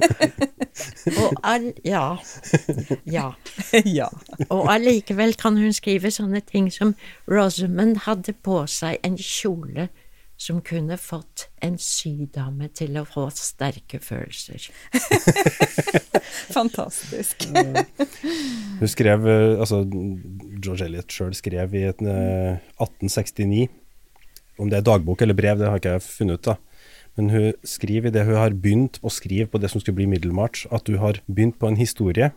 [1.23, 2.17] Og all, ja.
[3.05, 3.33] ja.
[3.99, 4.09] ja.
[4.49, 6.93] Og allikevel kan hun skrive sånne ting som
[7.29, 9.89] Rosamund hadde på seg en kjole
[10.37, 14.65] som kunne fått en sydame til å få sterke følelser.
[16.57, 17.47] Fantastisk.
[18.81, 23.69] Hun skrev, eh, altså George Eliot sjøl skrev i eh, 1869,
[24.61, 26.59] om det er dagbok eller brev, det har ikke jeg funnet ut da.
[27.13, 30.09] Men hun skriver i det hun har begynt å skrive på det som skulle bli
[30.09, 32.31] Middelmarch, at hun har begynt på en historie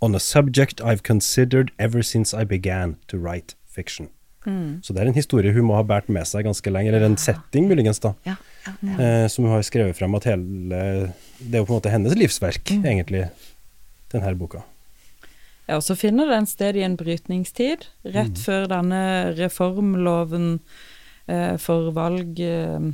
[0.00, 4.10] on a subject I've considered ever since I began to write fiction.
[4.46, 7.18] Så det er en historie hun må ha båret med seg ganske lenge, eller en
[7.20, 8.96] setting muligens da, Ja, ja, ja.
[8.96, 10.80] eh, som hun har skrevet frem at hele,
[11.40, 13.26] det er jo på en måte hennes livsverk, egentlig,
[14.14, 14.64] denne boka.
[15.70, 17.84] Ja, og så finner den sted i en brytningstid,
[18.16, 19.02] rett før denne
[19.38, 20.48] reformloven
[21.30, 22.88] eh, for valg eh,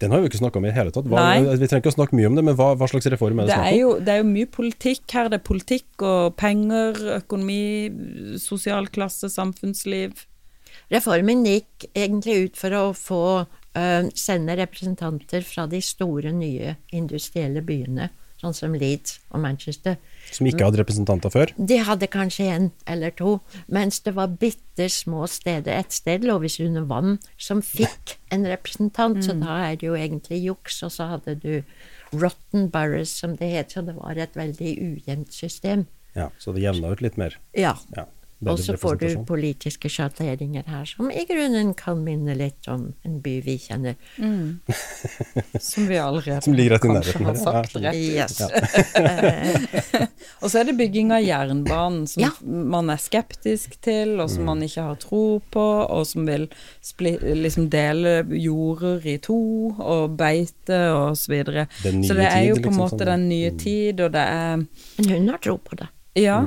[0.00, 1.10] Den har vi jo ikke snakka om i det hele tatt.
[1.10, 3.50] Hva, vi trenger ikke å snakke mye om det, men hva, hva slags reform er
[3.50, 3.82] det, det, snakk er om?
[3.82, 5.28] jo, det er jo mye politikk her.
[5.28, 10.24] Det er politikk og penger, økonomi, sosial klasse, samfunnsliv.
[10.92, 17.60] Reformen gikk egentlig ut for å få uh, sende representanter fra de store, nye industrielle
[17.64, 18.08] byene,
[18.40, 19.98] sånn som Leeds og Manchester.
[20.32, 21.52] Som ikke hadde representanter før?
[21.56, 23.36] De hadde kanskje en eller to,
[23.72, 25.74] mens det var bitte små steder.
[25.76, 29.96] Et sted lå visst under vann som fikk en representant, så da er det jo
[29.98, 30.82] egentlig juks.
[30.86, 31.52] Og så hadde du
[32.16, 35.88] rotten boroughs, som det het, så det var et veldig ujevnt system.
[36.16, 37.36] Ja, så det jevna ut litt mer.
[37.56, 37.76] Ja.
[37.96, 38.06] Ja.
[38.46, 43.16] Og så får du politiske sjatteringer her, som i grunnen kan minne litt om en
[43.24, 43.96] by vi kjenner.
[45.60, 47.62] Som vi allerede Som ligger rett i nærheten har her, ja.
[47.64, 48.38] sagt rett Yes.
[50.42, 52.30] Og så er det bygging av jernbanen som Ja.
[52.46, 56.46] man er skeptisk til, og som man ikke har tro på, og som vil
[56.84, 59.38] spli, liksom dele jorder i to,
[59.78, 61.66] og beite og så videre.
[61.82, 63.06] Så det er jo tid, på en liksom, måte sånn.
[63.12, 65.88] den nye tid, og det er Men hun har tro på det.
[66.18, 66.40] Ja.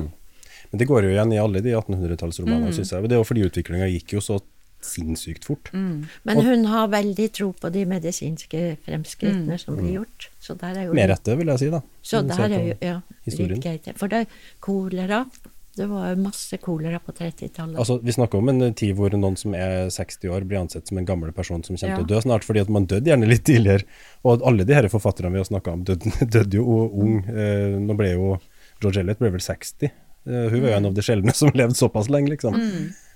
[0.72, 2.76] Men det går jo igjen i alle de 1800-tallsromanene, Mm.
[2.78, 3.00] syns jeg.
[3.02, 4.40] Men Det er jo fordi utviklinga gikk jo så
[4.82, 5.70] sinnssykt fort.
[5.72, 6.06] Mm.
[6.26, 10.28] Men hun har veldig tro på de medisinske fremskrittene som blir gjort.
[10.42, 11.80] Så der er jo Med rette, vil jeg si, da.
[12.02, 13.62] Så der er jo ja, historien.
[13.96, 14.26] For det er
[14.60, 15.26] kolera.
[15.74, 17.78] Det var masse kolera på 30-tallet.
[17.78, 20.98] Altså, Vi snakker om en tid hvor noen som er 60 år blir ansett som
[20.98, 21.96] en gammel person som kommer Ja.
[21.96, 23.84] til å dø snart, fordi at man døde gjerne litt tidligere.
[24.24, 27.24] Og alle de her forfatterne vi har snakka om, døde, døde jo ung.
[27.24, 28.38] Eh, nå ble jo
[28.82, 29.90] George Eliot ble vel 60.
[30.26, 32.58] Eh, hun var jo en av de sjeldne som levde såpass lenge, liksom.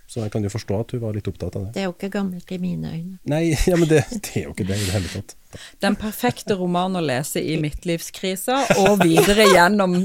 [0.07, 1.73] Så jeg kan jo forstå at hun var litt opptatt av det.
[1.75, 3.17] det er jo ikke gammelt i mine øyne.
[3.27, 5.35] Nei, ja, men det, det er jo ikke det i det hele tatt.
[5.83, 9.99] Den perfekte roman å lese i midtlivskrisa, og videre gjennom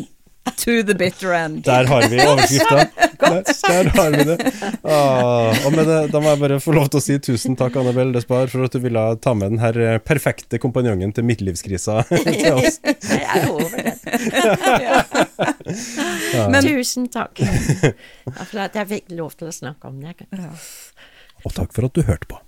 [0.58, 1.64] to the bitter end.
[1.64, 2.88] Der har vi overskrifta.
[3.22, 4.38] Der, der har vi det.
[4.84, 7.76] Ah, og med det, da må jeg bare få lov til å si tusen takk,
[7.78, 12.00] Annabelle Despar, for at du ville ta med den her eh, perfekte kompanjongen til midtlivskrisa
[12.10, 12.80] til oss.
[12.82, 13.94] Jeg er over det.
[16.52, 20.18] Men- Tusen takk for at jeg fikk lov til å snakke om det.
[20.34, 20.50] Ja.
[21.46, 22.42] Og takk for at du hørte på.